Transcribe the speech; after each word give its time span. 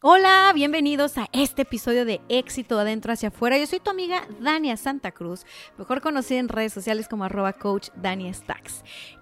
Hola, 0.00 0.52
bienvenidos 0.54 1.18
a 1.18 1.26
este 1.32 1.62
episodio 1.62 2.04
de 2.04 2.20
Éxito 2.28 2.76
de 2.76 2.82
Adentro 2.82 3.12
hacia 3.12 3.30
Afuera. 3.30 3.58
Yo 3.58 3.66
soy 3.66 3.80
tu 3.80 3.90
amiga 3.90 4.22
Dania 4.38 4.76
Santa 4.76 5.10
Cruz, 5.10 5.44
mejor 5.76 6.00
conocida 6.02 6.38
en 6.38 6.48
redes 6.48 6.72
sociales 6.72 7.08
como 7.08 7.24
arroba 7.24 7.52
coach 7.52 7.88
Dania. 7.96 8.30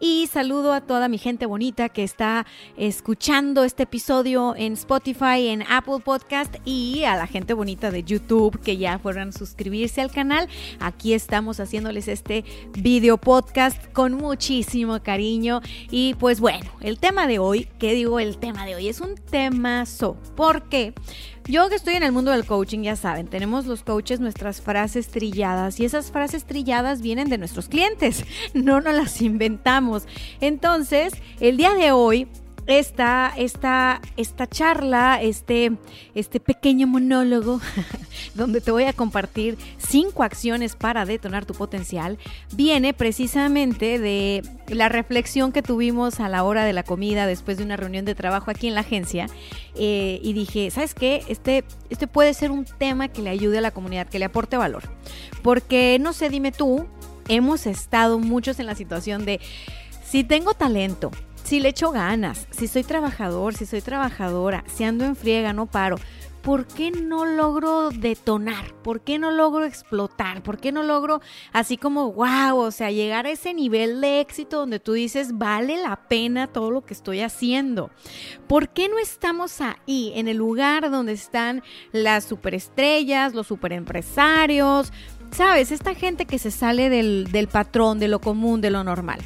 Y 0.01 0.27
saludo 0.27 0.75
a 0.75 0.83
toda 0.83 1.09
mi 1.09 1.17
gente 1.17 1.47
bonita 1.47 1.89
que 1.89 2.05
está 2.05 2.45
escuchando 2.77 3.65
este 3.65 3.85
episodio 3.85 4.55
en 4.55 4.75
Spotify, 4.75 5.49
en 5.49 5.63
Apple 5.63 6.01
Podcast 6.05 6.57
y 6.67 7.05
a 7.05 7.17
la 7.17 7.27
gente 7.27 7.55
bonita 7.55 7.91
de 7.91 8.03
YouTube 8.03 8.61
que 8.61 8.77
ya 8.77 8.99
fueron 8.99 9.31
a 9.31 9.33
suscribirse 9.33 10.03
al 10.03 10.11
canal. 10.11 10.47
Aquí 10.79 11.15
estamos 11.15 11.59
haciéndoles 11.59 12.07
este 12.07 12.45
video 12.73 13.17
podcast 13.17 13.83
con 13.95 14.13
muchísimo 14.13 15.03
cariño. 15.03 15.63
Y 15.91 16.13
pues 16.17 16.39
bueno, 16.39 16.71
el 16.83 16.99
tema 16.99 17.27
de 17.27 17.39
hoy, 17.39 17.67
¿qué 17.79 17.95
digo 17.95 18.21
el 18.21 18.37
tema 18.37 18.67
de 18.67 18.75
hoy? 18.75 18.89
Es 18.89 19.01
un 19.01 19.15
temazo. 19.15 20.19
¿Por 20.37 20.66
qué? 20.67 20.95
Yo 21.47 21.69
que 21.69 21.77
estoy 21.77 21.95
en 21.95 22.03
el 22.03 22.13
mundo 22.13 22.33
del 22.33 22.45
coaching, 22.45 22.81
ya 22.81 22.97
saben, 22.97 23.29
tenemos 23.29 23.67
los 23.67 23.83
coaches 23.83 24.21
nuestras 24.21 24.61
frases 24.61 25.09
trilladas 25.09 25.79
y 25.79 25.85
esas 25.85 26.11
frases 26.11 26.45
trilladas 26.45 27.01
vienen 27.01 27.29
de 27.29 27.39
nuestros 27.39 27.69
clientes, 27.69 28.25
no 28.55 28.81
nos 28.81 28.95
las 28.95 29.23
inventamos. 29.23 30.07
Entonces, 30.41 31.15
el 31.41 31.57
día 31.57 31.75
de 31.75 31.93
hoy 31.93 32.29
esta, 32.67 33.33
esta, 33.37 34.01
esta 34.17 34.47
charla, 34.47 35.21
este, 35.23 35.73
este 36.15 36.41
pequeño 36.41 36.87
monólogo, 36.87 37.61
donde 38.35 38.61
te 38.61 38.71
voy 38.71 38.85
a 38.85 38.93
compartir 38.93 39.57
cinco 39.79 40.23
acciones 40.23 40.75
para 40.75 41.05
detonar 41.05 41.47
tu 41.47 41.55
potencial, 41.55 42.19
viene 42.53 42.93
precisamente 42.93 43.99
de 43.99 44.43
la 44.69 44.89
reflexión 44.89 45.53
que 45.53 45.63
tuvimos 45.63 46.19
a 46.21 46.29
la 46.29 46.43
hora 46.43 46.65
de 46.65 46.73
la 46.73 46.83
comida 46.83 47.27
después 47.27 47.59
de 47.59 47.65
una 47.65 47.77
reunión 47.77 48.05
de 48.05 48.15
trabajo 48.15 48.51
aquí 48.51 48.67
en 48.67 48.75
la 48.75 48.81
agencia. 48.81 49.29
Eh, 49.77 50.21
y 50.23 50.33
dije, 50.33 50.71
¿sabes 50.71 50.95
qué? 50.95 51.23
Este, 51.29 51.65
este 51.91 52.07
puede 52.07 52.35
ser 52.35 52.51
un 52.51 52.65
tema 52.65 53.09
que 53.09 53.23
le 53.23 53.31
ayude 53.31 53.59
a 53.59 53.61
la 53.61 53.71
comunidad, 53.71 54.09
que 54.09 54.19
le 54.19 54.25
aporte 54.25 54.57
valor. 54.57 54.85
Porque, 55.43 55.99
no 56.01 56.13
sé, 56.13 56.31
dime 56.31 56.51
tú, 56.51 56.87
hemos 57.29 57.67
estado 57.67 58.19
muchos 58.19 58.59
en 58.59 58.67
la 58.67 58.75
situación 58.75 59.25
de, 59.25 59.41
si 60.05 60.25
tengo 60.25 60.55
talento, 60.55 61.11
si 61.47 61.61
le 61.61 61.69
echo 61.69 61.93
ganas, 61.93 62.49
si 62.51 62.67
soy 62.67 62.83
trabajador, 62.83 63.55
si 63.55 63.67
soy 63.67 63.81
trabajadora, 63.81 64.65
si 64.67 64.83
ando 64.83 65.05
en 65.05 65.15
friega, 65.15 65.53
no 65.53 65.67
paro. 65.67 65.97
¿Por 66.43 66.67
qué 66.67 66.91
no 66.91 67.25
logro 67.25 67.91
detonar? 67.91 68.75
¿Por 68.83 69.01
qué 69.01 69.21
no 69.21 69.31
logro 69.31 69.65
explotar? 69.65 70.43
¿Por 70.43 70.59
qué 70.59 70.73
no 70.73 70.83
logro 70.83 71.21
así 71.53 71.77
como, 71.77 72.13
wow, 72.13 72.57
o 72.57 72.71
sea, 72.73 72.91
llegar 72.91 73.27
a 73.27 73.31
ese 73.31 73.55
nivel 73.55 74.01
de 74.01 74.19
éxito 74.21 74.59
donde 74.59 74.81
tú 74.81 74.95
dices, 74.95 75.39
vale 75.39 75.81
la 75.81 76.09
pena 76.09 76.49
todo 76.49 76.73
lo 76.73 76.85
que 76.85 76.95
estoy 76.95 77.21
haciendo? 77.21 77.91
¿Por 78.49 78.69
qué 78.69 78.89
no 78.89 78.99
estamos 78.99 79.61
ahí, 79.61 80.13
en 80.17 80.27
el 80.27 80.39
lugar 80.39 80.91
donde 80.91 81.13
están 81.13 81.63
las 81.93 82.25
superestrellas, 82.25 83.35
los 83.35 83.47
superempresarios? 83.47 84.93
¿Sabes? 85.31 85.71
Esta 85.71 85.95
gente 85.95 86.27
que 86.27 86.41
se 86.41 86.51
sale 86.51 86.91
del, 86.91 87.29
del 87.31 87.47
patrón, 87.47 88.01
de 88.01 88.09
lo 88.09 88.21
común, 88.21 88.61
de 88.61 88.71
lo 88.71 88.83
normal. 88.83 89.21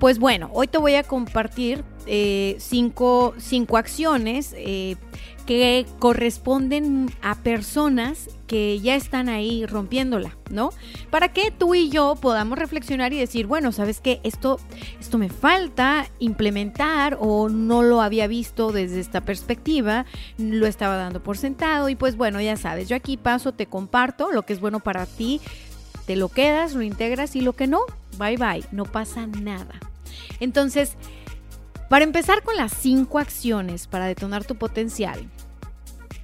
Pues 0.00 0.18
bueno, 0.18 0.48
hoy 0.54 0.66
te 0.66 0.78
voy 0.78 0.94
a 0.94 1.02
compartir 1.02 1.84
eh, 2.06 2.56
cinco, 2.58 3.34
cinco, 3.36 3.76
acciones 3.76 4.54
eh, 4.56 4.96
que 5.44 5.84
corresponden 5.98 7.10
a 7.20 7.34
personas 7.34 8.30
que 8.46 8.80
ya 8.80 8.94
están 8.94 9.28
ahí 9.28 9.66
rompiéndola, 9.66 10.38
¿no? 10.50 10.70
Para 11.10 11.34
que 11.34 11.50
tú 11.50 11.74
y 11.74 11.90
yo 11.90 12.14
podamos 12.14 12.58
reflexionar 12.58 13.12
y 13.12 13.18
decir, 13.18 13.46
bueno, 13.46 13.72
¿sabes 13.72 14.00
qué? 14.00 14.20
Esto, 14.22 14.58
esto 14.98 15.18
me 15.18 15.28
falta 15.28 16.08
implementar 16.18 17.18
o 17.20 17.50
no 17.50 17.82
lo 17.82 18.00
había 18.00 18.26
visto 18.26 18.72
desde 18.72 19.00
esta 19.00 19.20
perspectiva, 19.20 20.06
lo 20.38 20.66
estaba 20.66 20.96
dando 20.96 21.22
por 21.22 21.36
sentado 21.36 21.90
y 21.90 21.94
pues 21.94 22.16
bueno, 22.16 22.40
ya 22.40 22.56
sabes, 22.56 22.88
yo 22.88 22.96
aquí 22.96 23.18
paso, 23.18 23.52
te 23.52 23.66
comparto 23.66 24.32
lo 24.32 24.46
que 24.46 24.54
es 24.54 24.60
bueno 24.60 24.80
para 24.80 25.04
ti, 25.04 25.42
te 26.06 26.16
lo 26.16 26.30
quedas, 26.30 26.72
lo 26.72 26.80
integras 26.80 27.36
y 27.36 27.42
lo 27.42 27.52
que 27.52 27.66
no, 27.66 27.80
bye 28.16 28.38
bye, 28.38 28.64
no 28.72 28.86
pasa 28.86 29.26
nada. 29.26 29.89
Entonces, 30.40 30.96
para 31.88 32.04
empezar 32.04 32.42
con 32.42 32.56
las 32.56 32.72
cinco 32.72 33.18
acciones 33.18 33.86
para 33.86 34.06
detonar 34.06 34.44
tu 34.44 34.54
potencial, 34.54 35.28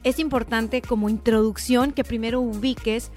es 0.05 0.19
importante 0.21 0.83
como 0.83 1.09
introducción 1.09 1.91
que 1.91 2.05
primero 2.05 2.41
ubiques 2.41 3.11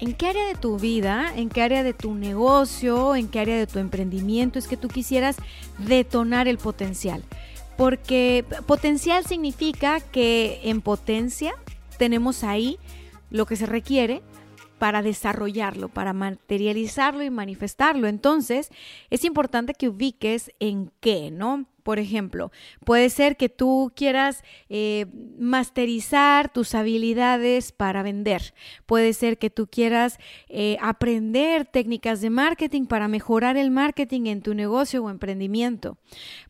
en 0.00 0.14
qué 0.14 0.28
área 0.28 0.46
de 0.46 0.54
tu 0.54 0.78
vida, 0.78 1.32
en 1.34 1.48
qué 1.48 1.62
área 1.62 1.82
de 1.82 1.92
tu 1.92 2.14
negocio, 2.14 3.16
en 3.16 3.28
qué 3.28 3.40
área 3.40 3.58
de 3.58 3.66
tu 3.66 3.80
emprendimiento 3.80 4.58
es 4.58 4.68
que 4.68 4.76
tú 4.76 4.88
quisieras 4.88 5.36
detonar 5.78 6.46
el 6.46 6.58
potencial. 6.58 7.24
Porque 7.76 8.44
potencial 8.66 9.24
significa 9.24 10.00
que 10.00 10.60
en 10.64 10.80
potencia 10.80 11.54
tenemos 11.98 12.44
ahí 12.44 12.78
lo 13.30 13.46
que 13.46 13.56
se 13.56 13.66
requiere 13.66 14.22
para 14.78 15.02
desarrollarlo, 15.02 15.88
para 15.88 16.12
materializarlo 16.12 17.22
y 17.22 17.30
manifestarlo. 17.30 18.08
Entonces, 18.08 18.70
es 19.10 19.24
importante 19.24 19.74
que 19.74 19.88
ubiques 19.88 20.52
en 20.60 20.90
qué, 21.00 21.30
¿no? 21.30 21.66
Por 21.82 21.98
ejemplo, 21.98 22.52
puede 22.84 23.08
ser 23.08 23.38
que 23.38 23.48
tú 23.48 23.92
quieras 23.96 24.44
eh, 24.68 25.06
masterizar 25.38 26.52
tus 26.52 26.74
habilidades 26.74 27.72
para 27.72 28.02
vender. 28.02 28.52
Puede 28.84 29.14
ser 29.14 29.38
que 29.38 29.48
tú 29.48 29.66
quieras 29.68 30.18
eh, 30.50 30.76
aprender 30.82 31.64
técnicas 31.64 32.20
de 32.20 32.28
marketing 32.28 32.84
para 32.84 33.08
mejorar 33.08 33.56
el 33.56 33.70
marketing 33.70 34.26
en 34.26 34.42
tu 34.42 34.52
negocio 34.52 35.02
o 35.02 35.08
emprendimiento. 35.08 35.96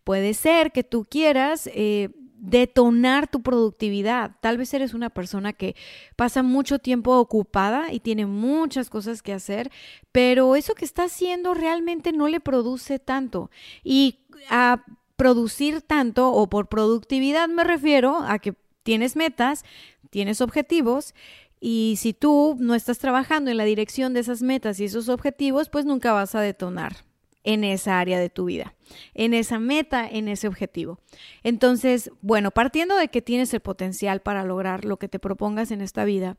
Puede 0.02 0.34
ser 0.34 0.72
que 0.72 0.82
tú 0.82 1.06
quieras... 1.08 1.70
Eh, 1.72 2.08
detonar 2.40 3.28
tu 3.28 3.42
productividad. 3.42 4.32
Tal 4.40 4.58
vez 4.58 4.72
eres 4.74 4.94
una 4.94 5.10
persona 5.10 5.52
que 5.52 5.74
pasa 6.16 6.42
mucho 6.42 6.78
tiempo 6.78 7.16
ocupada 7.18 7.92
y 7.92 8.00
tiene 8.00 8.26
muchas 8.26 8.90
cosas 8.90 9.22
que 9.22 9.32
hacer, 9.32 9.70
pero 10.12 10.56
eso 10.56 10.74
que 10.74 10.84
está 10.84 11.04
haciendo 11.04 11.54
realmente 11.54 12.12
no 12.12 12.28
le 12.28 12.40
produce 12.40 12.98
tanto. 12.98 13.50
Y 13.82 14.20
a 14.50 14.84
producir 15.16 15.82
tanto 15.82 16.32
o 16.32 16.48
por 16.48 16.68
productividad 16.68 17.48
me 17.48 17.64
refiero 17.64 18.18
a 18.22 18.38
que 18.38 18.54
tienes 18.84 19.16
metas, 19.16 19.64
tienes 20.10 20.40
objetivos 20.40 21.14
y 21.60 21.96
si 21.98 22.12
tú 22.12 22.56
no 22.60 22.76
estás 22.76 22.98
trabajando 22.98 23.50
en 23.50 23.56
la 23.56 23.64
dirección 23.64 24.14
de 24.14 24.20
esas 24.20 24.42
metas 24.42 24.78
y 24.78 24.84
esos 24.84 25.08
objetivos, 25.08 25.68
pues 25.68 25.84
nunca 25.84 26.12
vas 26.12 26.36
a 26.36 26.40
detonar 26.40 27.07
en 27.48 27.64
esa 27.64 27.98
área 27.98 28.20
de 28.20 28.28
tu 28.28 28.44
vida, 28.44 28.74
en 29.14 29.32
esa 29.32 29.58
meta, 29.58 30.06
en 30.06 30.28
ese 30.28 30.48
objetivo. 30.48 31.00
Entonces, 31.42 32.10
bueno, 32.20 32.50
partiendo 32.50 32.94
de 32.94 33.08
que 33.08 33.22
tienes 33.22 33.54
el 33.54 33.60
potencial 33.60 34.20
para 34.20 34.44
lograr 34.44 34.84
lo 34.84 34.98
que 34.98 35.08
te 35.08 35.18
propongas 35.18 35.70
en 35.70 35.80
esta 35.80 36.04
vida, 36.04 36.36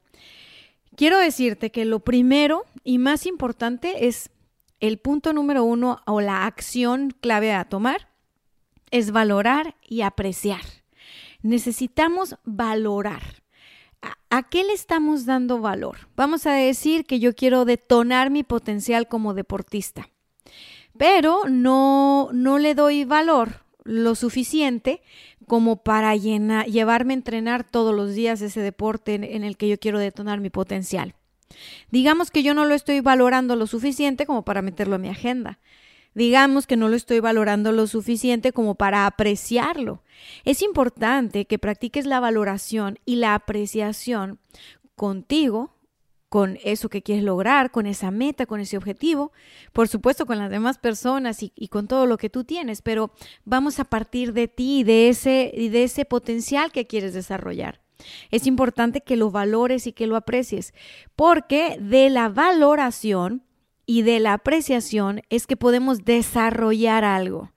quiero 0.96 1.18
decirte 1.18 1.72
que 1.72 1.84
lo 1.84 2.02
primero 2.02 2.64
y 2.84 3.00
más 3.00 3.26
importante 3.26 4.08
es 4.08 4.30
el 4.80 5.00
punto 5.00 5.34
número 5.34 5.64
uno 5.64 6.00
o 6.06 6.22
la 6.22 6.46
acción 6.46 7.10
clave 7.20 7.54
a 7.54 7.66
tomar 7.66 8.08
es 8.92 9.10
valorar 9.10 9.78
y 9.88 10.02
apreciar. 10.02 10.62
Necesitamos 11.42 12.36
valorar. 12.44 13.42
¿A 14.30 14.48
qué 14.48 14.64
le 14.64 14.74
estamos 14.74 15.26
dando 15.26 15.60
valor? 15.60 16.08
Vamos 16.16 16.46
a 16.46 16.54
decir 16.54 17.06
que 17.06 17.20
yo 17.20 17.34
quiero 17.34 17.66
detonar 17.66 18.30
mi 18.30 18.44
potencial 18.44 19.08
como 19.08 19.34
deportista 19.34 20.12
pero 21.00 21.44
no, 21.48 22.28
no 22.34 22.60
le 22.60 22.76
doy 22.76 23.06
valor 23.06 23.64
lo 23.86 24.16
suficiente 24.16 25.02
como 25.48 25.78
para 25.78 26.14
llevarme 26.18 27.14
a 27.14 27.16
entrenar 27.16 27.64
todos 27.64 27.96
los 27.96 28.14
días 28.14 28.42
ese 28.42 28.60
deporte 28.60 29.16
en, 29.16 29.46
el 29.46 29.56
que 29.56 29.70
yo 29.70 29.80
quiero 29.80 29.98
detonar 29.98 30.42
mi 30.42 30.50
potencial. 30.50 31.16
Digamos 31.90 32.32
que 32.32 32.44
yo 32.44 32.54
no 32.54 32.66
lo 32.66 32.76
estoy 32.76 33.00
valorando 33.00 33.56
lo 33.56 33.66
suficiente 33.66 34.26
como 34.26 34.44
para 34.44 34.62
meterlo 34.62 34.98
en 34.98 35.04
mi 35.04 35.08
agenda. 35.08 35.60
Digamos 36.16 36.68
que 36.68 36.76
no 36.76 36.90
lo 36.90 36.98
estoy 36.98 37.22
valorando 37.22 37.72
lo 37.72 37.88
suficiente 37.88 38.52
como 38.52 38.76
para 38.76 39.06
apreciarlo. 39.06 40.04
Es 40.44 40.62
importante 40.62 41.46
que 41.46 41.60
practiques 41.60 42.06
la 42.08 42.20
valoración 42.20 43.00
y 43.06 43.16
la 43.16 43.36
apreciación 43.36 44.38
contigo, 44.98 45.78
con 46.30 46.60
eso 46.64 46.90
que 46.90 47.02
quieres 47.02 47.24
lograr, 47.24 47.72
con 47.72 47.88
esa 47.88 48.12
meta, 48.12 48.46
con 48.46 48.62
ese 48.62 48.78
objetivo, 48.78 49.32
por 49.74 49.88
supuesto 49.88 50.28
con 50.28 50.38
las 50.38 50.52
demás 50.52 50.78
personas 50.78 51.40
y, 51.42 51.68
con 51.68 51.88
todo 51.88 52.06
lo 52.06 52.18
que 52.18 52.30
tú 52.30 52.44
tienes, 52.44 52.82
pero 52.84 53.12
vamos 53.46 53.80
a 53.80 53.84
partir 53.84 54.34
de 54.34 54.48
ti 54.48 54.84
de 54.84 55.10
ese, 55.10 55.52
de 55.54 55.84
ese 55.84 56.06
potencial 56.06 56.72
que 56.72 56.88
quieres 56.88 57.14
desarrollar. 57.14 57.82
Es 58.32 58.48
importante 58.48 59.02
que 59.02 59.18
lo 59.18 59.32
valores 59.32 59.88
y 59.88 59.92
que 59.92 60.08
lo 60.08 60.16
aprecies, 60.16 60.74
porque 61.16 61.78
de 61.82 62.10
la 62.10 62.30
valoración 62.30 63.44
y 63.86 64.04
de 64.04 64.20
la 64.20 64.34
apreciación 64.34 65.22
es 65.30 65.48
que 65.48 65.58
podemos 65.58 66.06
desarrollar 66.06 67.04
algo. 67.04 67.52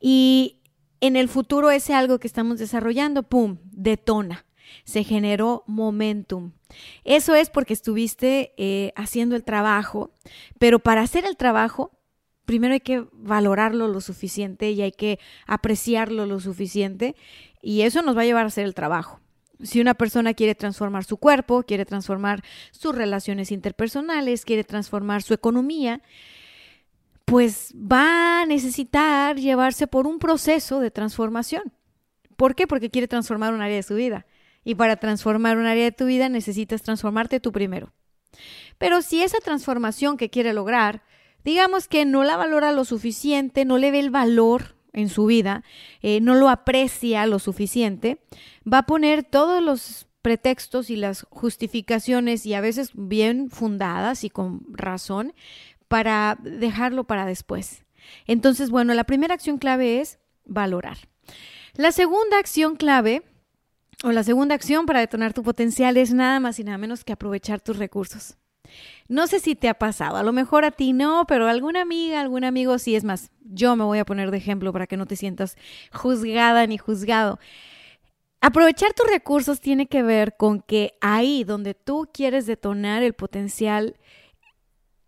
Y 0.00 0.60
en 1.00 1.16
el 1.16 1.28
futuro 1.28 1.70
ese 1.70 1.94
algo 1.94 2.18
que 2.18 2.26
estamos 2.26 2.58
desarrollando, 2.58 3.22
¡pum!, 3.22 3.56
detona. 3.72 4.44
Se 4.84 5.04
generó 5.04 5.64
momentum. 5.66 6.52
Eso 7.04 7.34
es 7.34 7.50
porque 7.50 7.72
estuviste 7.72 8.52
eh, 8.56 8.92
haciendo 8.96 9.36
el 9.36 9.44
trabajo, 9.44 10.10
pero 10.58 10.78
para 10.78 11.02
hacer 11.02 11.24
el 11.24 11.36
trabajo, 11.36 11.92
primero 12.44 12.74
hay 12.74 12.80
que 12.80 13.06
valorarlo 13.12 13.88
lo 13.88 14.00
suficiente 14.00 14.70
y 14.70 14.82
hay 14.82 14.92
que 14.92 15.18
apreciarlo 15.46 16.26
lo 16.26 16.40
suficiente 16.40 17.14
y 17.62 17.82
eso 17.82 18.02
nos 18.02 18.16
va 18.16 18.22
a 18.22 18.24
llevar 18.24 18.44
a 18.44 18.48
hacer 18.48 18.64
el 18.64 18.74
trabajo. 18.74 19.20
Si 19.62 19.80
una 19.80 19.94
persona 19.94 20.34
quiere 20.34 20.54
transformar 20.54 21.04
su 21.04 21.18
cuerpo, 21.18 21.62
quiere 21.62 21.84
transformar 21.84 22.42
sus 22.70 22.94
relaciones 22.94 23.52
interpersonales, 23.52 24.44
quiere 24.44 24.64
transformar 24.64 25.22
su 25.22 25.34
economía, 25.34 26.00
pues 27.24 27.72
va 27.76 28.42
a 28.42 28.46
necesitar 28.46 29.36
llevarse 29.36 29.86
por 29.86 30.06
un 30.06 30.18
proceso 30.18 30.80
de 30.80 30.90
transformación. 30.90 31.72
¿Por 32.36 32.54
qué? 32.54 32.66
Porque 32.66 32.90
quiere 32.90 33.06
transformar 33.06 33.52
un 33.54 33.60
área 33.60 33.76
de 33.76 33.82
su 33.82 33.94
vida. 33.94 34.26
Y 34.64 34.74
para 34.74 34.96
transformar 34.96 35.56
un 35.56 35.66
área 35.66 35.84
de 35.84 35.92
tu 35.92 36.06
vida 36.06 36.28
necesitas 36.28 36.82
transformarte 36.82 37.40
tú 37.40 37.52
primero. 37.52 37.92
Pero 38.78 39.02
si 39.02 39.22
esa 39.22 39.38
transformación 39.38 40.16
que 40.16 40.30
quiere 40.30 40.52
lograr, 40.52 41.02
digamos 41.44 41.88
que 41.88 42.04
no 42.04 42.24
la 42.24 42.36
valora 42.36 42.72
lo 42.72 42.84
suficiente, 42.84 43.64
no 43.64 43.78
le 43.78 43.90
ve 43.90 44.00
el 44.00 44.10
valor 44.10 44.76
en 44.92 45.08
su 45.08 45.26
vida, 45.26 45.62
eh, 46.02 46.20
no 46.20 46.34
lo 46.34 46.48
aprecia 46.48 47.26
lo 47.26 47.38
suficiente, 47.38 48.22
va 48.70 48.78
a 48.78 48.86
poner 48.86 49.22
todos 49.22 49.62
los 49.62 50.06
pretextos 50.22 50.90
y 50.90 50.96
las 50.96 51.26
justificaciones 51.30 52.44
y 52.44 52.54
a 52.54 52.60
veces 52.60 52.90
bien 52.94 53.50
fundadas 53.50 54.24
y 54.24 54.30
con 54.30 54.62
razón 54.68 55.32
para 55.88 56.38
dejarlo 56.42 57.04
para 57.04 57.24
después. 57.24 57.84
Entonces, 58.26 58.70
bueno, 58.70 58.94
la 58.94 59.04
primera 59.04 59.34
acción 59.34 59.58
clave 59.58 60.00
es 60.00 60.18
valorar. 60.44 60.98
La 61.74 61.92
segunda 61.92 62.38
acción 62.38 62.76
clave 62.76 63.22
o 64.02 64.12
la 64.12 64.22
segunda 64.22 64.54
acción 64.54 64.86
para 64.86 65.00
detonar 65.00 65.32
tu 65.32 65.42
potencial 65.42 65.96
es 65.96 66.12
nada 66.12 66.40
más 66.40 66.58
y 66.58 66.64
nada 66.64 66.78
menos 66.78 67.04
que 67.04 67.12
aprovechar 67.12 67.60
tus 67.60 67.78
recursos. 67.78 68.36
No 69.08 69.26
sé 69.26 69.40
si 69.40 69.56
te 69.56 69.68
ha 69.68 69.74
pasado, 69.74 70.16
a 70.16 70.22
lo 70.22 70.32
mejor 70.32 70.64
a 70.64 70.70
ti 70.70 70.92
no, 70.92 71.24
pero 71.26 71.48
alguna 71.48 71.82
amiga, 71.82 72.20
algún 72.20 72.44
amigo 72.44 72.78
sí, 72.78 72.94
es 72.94 73.04
más, 73.04 73.30
yo 73.40 73.74
me 73.76 73.84
voy 73.84 73.98
a 73.98 74.04
poner 74.04 74.30
de 74.30 74.38
ejemplo 74.38 74.72
para 74.72 74.86
que 74.86 74.96
no 74.96 75.06
te 75.06 75.16
sientas 75.16 75.56
juzgada 75.92 76.66
ni 76.66 76.78
juzgado. 76.78 77.38
Aprovechar 78.40 78.92
tus 78.94 79.06
recursos 79.10 79.60
tiene 79.60 79.86
que 79.86 80.02
ver 80.02 80.36
con 80.36 80.62
que 80.62 80.94
ahí 81.00 81.44
donde 81.44 81.74
tú 81.74 82.08
quieres 82.12 82.46
detonar 82.46 83.02
el 83.02 83.12
potencial 83.12 83.96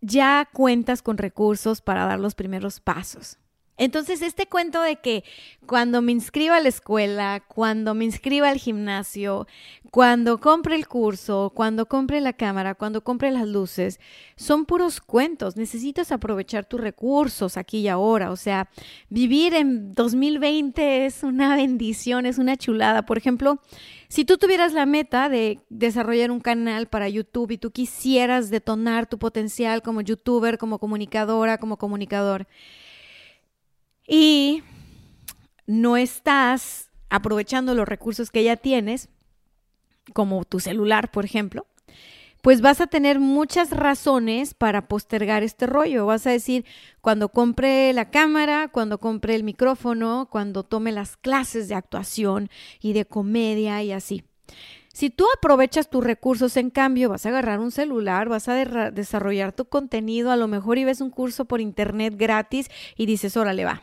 ya 0.03 0.49
cuentas 0.53 1.01
con 1.01 1.17
recursos 1.17 1.81
para 1.81 2.05
dar 2.05 2.21
los 2.21 2.35
primeros 2.35 2.81
pasos. 2.81 3.39
Entonces, 3.79 4.21
este 4.23 4.47
cuento 4.47 4.83
de 4.83 4.97
que 4.97 5.25
cuando 5.67 6.03
me 6.03 6.13
inscriba 6.13 6.57
a 6.57 6.61
la 6.61 6.69
escuela, 6.69 7.43
cuando 7.49 7.95
me 7.95 8.05
inscriba 8.05 8.51
al 8.51 8.59
gimnasio, 8.59 9.47
cuando 9.91 10.39
compre 10.39 10.77
el 10.77 10.87
curso, 10.87 11.53
cuando 11.55 11.87
compre 11.87 12.21
la 12.21 12.33
cámara, 12.35 12.75
cuando 12.75 13.03
compre 13.03 13.31
las 13.31 13.49
luces, 13.49 13.99
son 14.37 14.67
puros 14.67 15.01
cuentos. 15.01 15.57
Necesitas 15.57 16.13
aprovechar 16.13 16.67
tus 16.67 16.81
recursos 16.81 17.57
aquí 17.57 17.79
y 17.81 17.89
ahora. 17.89 18.31
O 18.31 18.37
sea, 18.37 18.69
vivir 19.09 19.55
en 19.55 19.95
2020 19.95 21.07
es 21.07 21.23
una 21.23 21.57
bendición, 21.57 22.27
es 22.27 22.39
una 22.39 22.57
chulada. 22.57 23.03
Por 23.03 23.17
ejemplo, 23.17 23.61
si 24.09 24.27
tú 24.27 24.37
tuvieras 24.37 24.75
la 24.75 24.85
meta 24.85 25.31
de 25.31 25.61
desarrollar 25.71 26.31
un 26.31 26.41
canal 26.41 26.87
para 26.87 27.09
YouTube 27.09 27.53
y 27.53 27.59
tú 27.59 27.71
quisieras 27.71 28.51
detonar 28.51 29.07
tu 29.07 29.19
potencial 29.19 29.81
como 29.81 30.03
youtuber, 30.03 30.59
como 30.59 30.79
comunicadora, 30.79 31.59
como 31.59 31.79
comunicador, 31.79 32.47
y 34.07 34.63
no 35.67 35.97
estás 35.97 36.91
aprovechando 37.09 37.75
los 37.75 37.89
recursos 37.89 38.31
que 38.31 38.45
ya 38.45 38.57
tienes, 38.57 39.09
como 40.13 40.45
tu 40.45 40.61
celular, 40.61 41.11
por 41.11 41.25
ejemplo, 41.25 41.67
pues 42.43 42.61
vas 42.61 42.81
a 42.81 42.89
tener 42.89 43.21
muchas 43.21 43.71
razones 43.71 44.53
para 44.53 44.89
postergar 44.89 45.45
este 45.45 45.67
rollo. 45.67 46.07
Vas 46.07 46.27
a 46.27 46.31
decir, 46.31 46.65
cuando 47.01 47.29
compre 47.29 47.93
la 47.93 48.11
cámara, 48.11 48.69
cuando 48.69 48.99
compre 48.99 49.37
el 49.37 49.45
micrófono, 49.45 50.29
cuando 50.31 50.65
tome 50.65 50.91
las 50.91 51.17
clases 51.17 51.69
de 51.69 51.77
actuación 51.77 52.51
y 52.81 52.95
de 52.95 53.05
comedia 53.05 53.83
y 53.85 53.93
así. 53.93 54.25
Si 54.93 55.09
tú 55.09 55.25
aprovechas 55.37 55.89
tus 55.89 56.03
recursos, 56.03 56.57
en 56.57 56.71
cambio, 56.71 57.09
vas 57.09 57.25
a 57.25 57.31
agarrar 57.31 57.61
un 57.61 57.71
celular, 57.71 58.29
vas 58.29 58.49
a 58.49 58.55
desarrollar 58.91 59.53
tu 59.53 59.65
contenido, 59.65 60.33
a 60.33 60.37
lo 60.37 60.49
mejor 60.49 60.79
y 60.79 60.85
ves 60.85 61.01
un 61.01 61.11
curso 61.11 61.45
por 61.47 61.61
internet 61.61 62.15
gratis 62.17 62.69
y 62.97 63.07
dices, 63.07 63.37
órale, 63.37 63.65
va, 63.65 63.83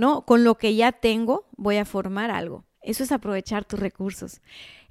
¿no? 0.00 0.22
Con 0.22 0.42
lo 0.42 0.56
que 0.56 0.74
ya 0.74 0.90
tengo 0.90 1.46
voy 1.56 1.76
a 1.76 1.84
formar 1.84 2.30
algo. 2.30 2.64
Eso 2.82 3.04
es 3.04 3.12
aprovechar 3.12 3.64
tus 3.66 3.78
recursos. 3.78 4.40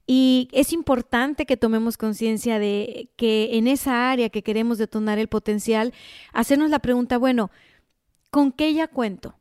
Y 0.06 0.48
es 0.54 0.72
importante 0.72 1.46
que 1.46 1.58
tomemos 1.58 1.98
conciencia 1.98 2.60
de 2.60 3.12
que 3.16 3.58
en 3.58 3.68
esa 3.68 4.12
área 4.12 4.30
que 4.30 4.44
queremos 4.44 4.78
detonar 4.78 5.20
el 5.20 5.28
potencial, 5.28 5.94
hacernos 6.32 6.70
la 6.70 6.80
pregunta, 6.80 7.18
bueno, 7.18 7.52
¿con 8.30 8.52
qué 8.52 8.74
ya 8.74 8.88
cuento? 8.88 9.36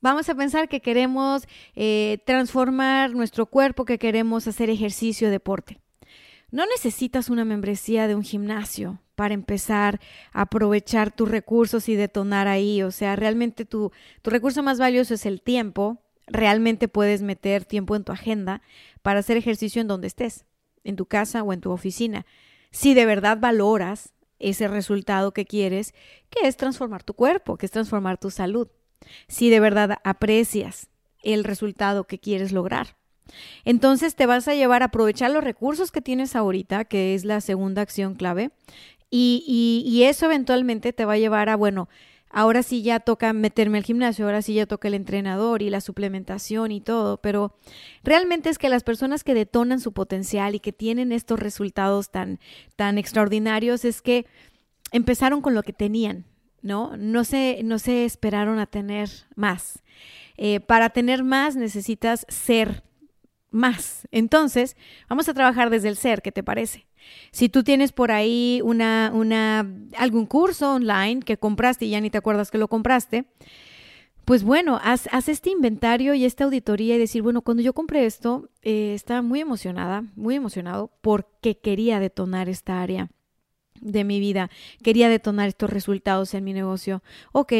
Vamos 0.00 0.28
a 0.28 0.34
pensar 0.34 0.68
que 0.68 0.80
queremos 0.80 1.46
eh, 1.74 2.18
transformar 2.24 3.14
nuestro 3.14 3.46
cuerpo, 3.46 3.84
que 3.84 3.98
queremos 3.98 4.46
hacer 4.46 4.70
ejercicio, 4.70 5.30
deporte. 5.30 5.80
No 6.50 6.64
necesitas 6.66 7.28
una 7.28 7.44
membresía 7.44 8.08
de 8.08 8.14
un 8.14 8.22
gimnasio 8.22 9.00
para 9.14 9.34
empezar 9.34 10.00
a 10.32 10.42
aprovechar 10.42 11.14
tus 11.14 11.28
recursos 11.28 11.88
y 11.88 11.96
detonar 11.96 12.48
ahí. 12.48 12.82
O 12.82 12.90
sea, 12.90 13.16
realmente 13.16 13.64
tu, 13.64 13.92
tu 14.22 14.30
recurso 14.30 14.62
más 14.62 14.78
valioso 14.78 15.14
es 15.14 15.26
el 15.26 15.42
tiempo. 15.42 16.02
Realmente 16.26 16.88
puedes 16.88 17.22
meter 17.22 17.64
tiempo 17.64 17.96
en 17.96 18.04
tu 18.04 18.12
agenda 18.12 18.62
para 19.02 19.20
hacer 19.20 19.36
ejercicio 19.36 19.82
en 19.82 19.88
donde 19.88 20.06
estés, 20.06 20.46
en 20.84 20.96
tu 20.96 21.06
casa 21.06 21.42
o 21.42 21.52
en 21.52 21.60
tu 21.60 21.70
oficina. 21.70 22.24
Si 22.70 22.94
de 22.94 23.06
verdad 23.06 23.38
valoras 23.38 24.14
ese 24.38 24.68
resultado 24.68 25.32
que 25.32 25.46
quieres, 25.46 25.94
que 26.30 26.46
es 26.46 26.56
transformar 26.56 27.02
tu 27.02 27.14
cuerpo, 27.14 27.56
que 27.56 27.66
es 27.66 27.72
transformar 27.72 28.18
tu 28.18 28.30
salud. 28.30 28.68
Si 29.26 29.50
de 29.50 29.60
verdad 29.60 29.98
aprecias 30.04 30.88
el 31.22 31.44
resultado 31.44 32.04
que 32.04 32.18
quieres 32.18 32.52
lograr. 32.52 32.97
Entonces 33.64 34.14
te 34.14 34.26
vas 34.26 34.48
a 34.48 34.54
llevar 34.54 34.82
a 34.82 34.86
aprovechar 34.86 35.30
los 35.30 35.44
recursos 35.44 35.90
que 35.90 36.00
tienes 36.00 36.36
ahorita, 36.36 36.84
que 36.84 37.14
es 37.14 37.24
la 37.24 37.40
segunda 37.40 37.82
acción 37.82 38.14
clave, 38.14 38.50
y, 39.10 40.02
eso 40.04 40.26
eventualmente 40.26 40.92
te 40.92 41.04
va 41.04 41.14
a 41.14 41.18
llevar 41.18 41.48
a, 41.48 41.56
bueno, 41.56 41.88
ahora 42.30 42.62
sí 42.62 42.82
ya 42.82 43.00
toca 43.00 43.32
meterme 43.32 43.78
al 43.78 43.84
gimnasio, 43.84 44.26
ahora 44.26 44.42
sí 44.42 44.54
ya 44.54 44.66
toca 44.66 44.88
el 44.88 44.94
entrenador 44.94 45.62
y 45.62 45.70
la 45.70 45.80
suplementación 45.80 46.72
y 46.72 46.80
todo, 46.80 47.18
pero 47.18 47.56
realmente 48.04 48.50
es 48.50 48.58
que 48.58 48.68
las 48.68 48.84
personas 48.84 49.24
que 49.24 49.34
detonan 49.34 49.80
su 49.80 49.92
potencial 49.92 50.54
y 50.54 50.60
que 50.60 50.72
tienen 50.72 51.12
estos 51.12 51.40
resultados 51.40 52.10
tan, 52.10 52.38
tan 52.76 52.98
extraordinarios 52.98 53.84
es 53.84 54.02
que 54.02 54.26
empezaron 54.92 55.40
con 55.40 55.54
lo 55.54 55.62
que 55.62 55.72
tenían, 55.72 56.24
¿no? 56.60 56.96
No 56.96 57.24
se, 57.24 57.62
no 57.64 57.78
se 57.78 58.04
esperaron 58.04 58.58
a 58.58 58.66
tener 58.66 59.08
más. 59.36 59.82
Eh, 60.36 60.60
para 60.60 60.90
tener 60.90 61.24
más 61.24 61.56
necesitas 61.56 62.26
ser 62.28 62.84
más. 63.50 64.06
Entonces, 64.10 64.76
vamos 65.08 65.28
a 65.28 65.34
trabajar 65.34 65.70
desde 65.70 65.88
el 65.88 65.96
ser, 65.96 66.22
¿qué 66.22 66.32
te 66.32 66.42
parece? 66.42 66.86
Si 67.30 67.48
tú 67.48 67.62
tienes 67.62 67.92
por 67.92 68.10
ahí 68.10 68.60
una, 68.64 69.10
una, 69.14 69.66
algún 69.96 70.26
curso 70.26 70.74
online 70.74 71.20
que 71.20 71.38
compraste 71.38 71.86
y 71.86 71.90
ya 71.90 72.00
ni 72.00 72.10
te 72.10 72.18
acuerdas 72.18 72.50
que 72.50 72.58
lo 72.58 72.68
compraste, 72.68 73.26
pues 74.24 74.44
bueno, 74.44 74.78
haz, 74.82 75.08
este 75.28 75.48
inventario 75.48 76.12
y 76.12 76.26
esta 76.26 76.44
auditoría 76.44 76.96
y 76.96 76.98
decir, 76.98 77.22
bueno, 77.22 77.40
cuando 77.40 77.62
yo 77.62 77.72
compré 77.72 78.04
esto, 78.04 78.50
eh, 78.60 78.92
estaba 78.94 79.22
muy 79.22 79.40
emocionada, 79.40 80.04
muy 80.16 80.34
emocionado 80.34 80.90
porque 81.00 81.58
quería 81.58 81.98
detonar 81.98 82.50
esta 82.50 82.82
área 82.82 83.08
de 83.80 84.04
mi 84.04 84.20
vida, 84.20 84.50
quería 84.82 85.08
detonar 85.08 85.48
estos 85.48 85.70
resultados 85.70 86.34
en 86.34 86.44
mi 86.44 86.52
negocio. 86.52 87.02
Ok, 87.32 87.52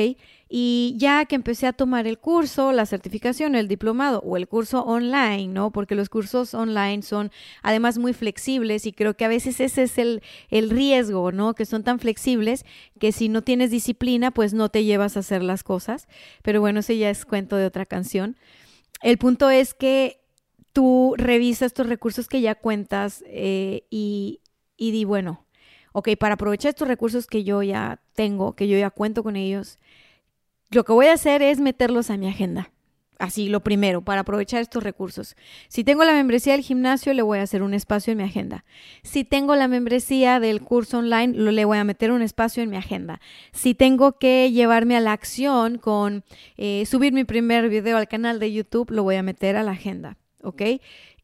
y 0.51 0.95
ya 0.97 1.27
que 1.27 1.35
empecé 1.35 1.67
a 1.67 1.75
tomar 1.75 2.07
el 2.07 2.19
curso, 2.19 2.73
la 2.73 2.87
certificación, 2.87 3.55
el 3.55 3.69
diplomado 3.69 4.21
o 4.21 4.37
el 4.39 4.49
curso 4.49 4.83
online, 4.83 5.49
¿no? 5.49 5.71
Porque 5.71 5.95
los 5.95 6.09
cursos 6.09 6.55
online 6.55 7.03
son 7.03 7.31
además 7.63 7.99
muy 7.99 8.15
flexibles 8.15 8.87
y 8.87 8.93
creo 8.93 9.15
que 9.15 9.27
a 9.27 9.29
veces 9.29 9.61
ese 9.61 9.83
es 9.83 9.99
el, 9.99 10.23
el 10.49 10.71
riesgo, 10.71 11.33
¿no? 11.33 11.55
Que 11.55 11.67
son 11.67 11.85
tan 11.85 11.99
flexibles 11.99 12.65
que 12.99 13.13
si 13.13 13.29
no 13.29 13.43
tienes 13.43 13.71
disciplina, 13.71 14.31
pues 14.31 14.55
no 14.55 14.71
te 14.71 14.85
llevas 14.85 15.17
a 15.17 15.21
hacer 15.21 15.43
las 15.43 15.63
cosas. 15.63 16.09
Pero 16.43 16.63
bueno, 16.63 16.81
ese 16.81 16.97
ya 16.97 17.11
es 17.11 17.27
cuento 17.27 17.57
de 17.57 17.67
otra 17.67 17.85
canción. 17.85 18.37
El 19.03 19.19
punto 19.19 19.51
es 19.51 19.75
que 19.75 20.21
tú 20.73 21.15
revisas 21.19 21.67
estos 21.67 21.89
recursos 21.89 22.27
que 22.27 22.41
ya 22.41 22.55
cuentas 22.55 23.23
eh, 23.27 23.85
y, 23.91 24.41
y 24.79 24.93
di, 24.93 25.05
bueno, 25.05 25.45
ok, 25.99 26.11
para 26.19 26.35
aprovechar 26.35 26.71
estos 26.71 26.89
recursos 26.89 27.27
que 27.27 27.45
yo 27.45 27.63
ya 27.63 28.01
tengo, 28.15 28.55
que 28.55 28.69
yo 28.69 28.79
ya 28.79 28.91
cuento 28.91 29.23
con 29.23 29.37
ellos, 29.37 29.79
lo 30.71 30.85
que 30.85 30.93
voy 30.93 31.07
a 31.07 31.15
hacer 31.15 31.43
es 31.43 31.61
meterlos 31.61 32.11
a 32.11 32.17
mi 32.17 32.29
agenda. 32.29 32.71
Así, 33.19 33.49
lo 33.49 33.65
primero, 33.65 34.01
para 34.03 34.21
aprovechar 34.21 34.61
estos 34.61 34.85
recursos. 34.85 35.35
Si 35.67 35.83
tengo 35.83 36.05
la 36.05 36.13
membresía 36.13 36.53
del 36.53 36.63
gimnasio, 36.63 37.13
le 37.15 37.23
voy 37.23 37.41
a 37.41 37.43
hacer 37.43 37.65
un 37.65 37.75
espacio 37.75 38.13
en 38.13 38.19
mi 38.19 38.23
agenda. 38.23 38.65
Si 39.03 39.25
tengo 39.25 39.57
la 39.57 39.67
membresía 39.67 40.39
del 40.39 40.61
curso 40.61 40.99
online, 40.99 41.37
le 41.37 41.65
voy 41.65 41.79
a 41.79 41.85
meter 41.85 42.13
un 42.13 42.23
espacio 42.23 42.63
en 42.63 42.71
mi 42.71 42.77
agenda. 42.77 43.21
Si 43.51 43.75
tengo 43.75 44.19
que 44.19 44.53
llevarme 44.53 44.97
a 44.97 45.01
la 45.01 45.13
acción 45.13 45.79
con 45.79 46.23
eh, 46.57 46.87
subir 46.87 47.13
mi 47.13 47.25
primer 47.25 47.69
video 47.69 47.97
al 47.97 48.07
canal 48.07 48.39
de 48.39 48.53
YouTube, 48.53 48.93
lo 48.93 49.03
voy 49.03 49.17
a 49.17 49.25
meter 49.25 49.57
a 49.57 49.65
la 49.65 49.73
agenda. 49.73 50.17
¿Ok? 50.45 50.63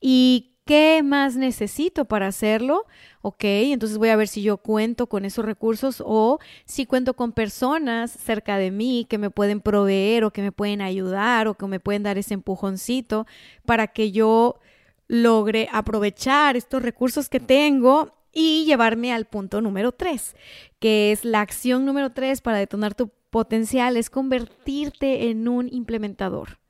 Y 0.01 0.54
¿Qué 0.67 1.03
más 1.05 1.37
necesito 1.37 2.07
para 2.07 2.27
hacerlo? 2.27 2.87
Ok, 3.21 3.45
entonces 3.45 3.99
voy 3.99 4.09
a 4.09 4.17
ver 4.17 4.29
si 4.29 4.41
yo 4.41 4.57
cuento 4.57 5.09
con 5.09 5.27
esos 5.27 5.45
recursos 5.45 6.03
o 6.05 6.39
si 6.65 6.87
cuento 6.87 7.13
con 7.15 7.33
personas 7.33 8.11
cerca 8.11 8.57
de 8.57 8.71
mí 8.71 9.07
que 9.07 9.19
me 9.19 9.29
pueden 9.29 9.61
proveer 9.61 10.25
o 10.25 10.31
que 10.31 10.41
me 10.41 10.53
pueden 10.53 10.81
ayudar 10.81 11.49
o 11.49 11.55
que 11.55 11.67
me 11.67 11.81
pueden 11.81 12.03
dar 12.03 12.17
ese 12.17 12.33
empujoncito 12.33 13.27
para 13.67 13.89
que 13.89 14.11
yo 14.11 14.59
logre 15.07 15.69
aprovechar 15.71 16.57
estos 16.57 16.83
recursos 16.83 17.29
que 17.29 17.41
tengo 17.41 18.15
y 18.33 18.65
llevarme 18.65 19.13
al 19.13 19.27
punto 19.27 19.61
número 19.61 19.93
tres, 19.93 20.35
que 20.79 21.13
es 21.13 21.27
la 21.27 21.43
acción 21.43 21.85
número 21.85 22.13
tres 22.13 22.41
para 22.41 22.57
detonar 22.57 22.95
tu 22.95 23.11
potencial, 23.29 23.99
es 23.99 24.09
convertirte 24.09 25.29
en 25.29 25.47
un 25.47 25.69
implementador 25.71 26.64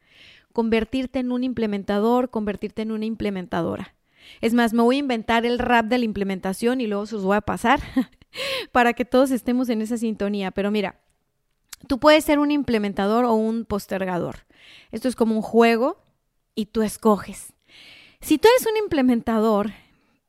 convertirte 0.54 1.18
en 1.18 1.32
un 1.32 1.42
implementador, 1.42 2.30
convertirte 2.30 2.82
en 2.82 2.92
una 2.92 3.04
implementadora. 3.04 3.96
Es 4.40 4.54
más, 4.54 4.72
me 4.72 4.82
voy 4.82 4.96
a 4.96 5.00
inventar 5.00 5.44
el 5.44 5.58
rap 5.58 5.86
de 5.86 5.98
la 5.98 6.04
implementación 6.04 6.80
y 6.80 6.86
luego 6.86 7.06
se 7.06 7.16
los 7.16 7.24
voy 7.24 7.36
a 7.36 7.40
pasar 7.42 7.80
para 8.72 8.92
que 8.94 9.04
todos 9.04 9.32
estemos 9.32 9.68
en 9.68 9.82
esa 9.82 9.98
sintonía. 9.98 10.52
Pero 10.52 10.70
mira, 10.70 11.00
tú 11.88 11.98
puedes 11.98 12.24
ser 12.24 12.38
un 12.38 12.52
implementador 12.52 13.24
o 13.24 13.34
un 13.34 13.64
postergador. 13.64 14.46
Esto 14.92 15.08
es 15.08 15.16
como 15.16 15.34
un 15.34 15.42
juego 15.42 15.98
y 16.54 16.66
tú 16.66 16.82
escoges. 16.82 17.52
Si 18.20 18.38
tú 18.38 18.46
eres 18.48 18.66
un 18.70 18.76
implementador, 18.78 19.72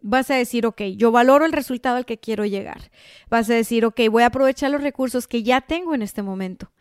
vas 0.02 0.32
a 0.32 0.36
decir, 0.36 0.66
ok, 0.66 0.82
yo 0.98 1.12
valoro 1.12 1.46
el 1.46 1.54
resultado 1.54 1.98
al 1.98 2.08
que 2.08 2.18
quiero 2.18 2.46
llegar. 2.46 2.90
Vas 3.30 3.48
a 3.52 3.54
decir, 3.54 3.86
ok, 3.86 4.02
voy 4.10 4.24
a 4.24 4.28
aprovechar 4.28 4.72
los 4.72 4.82
recursos 4.82 5.28
que 5.28 5.44
ya 5.44 5.62
tengo 5.62 5.94
en 5.94 6.02
este 6.02 6.24
momento 6.24 6.72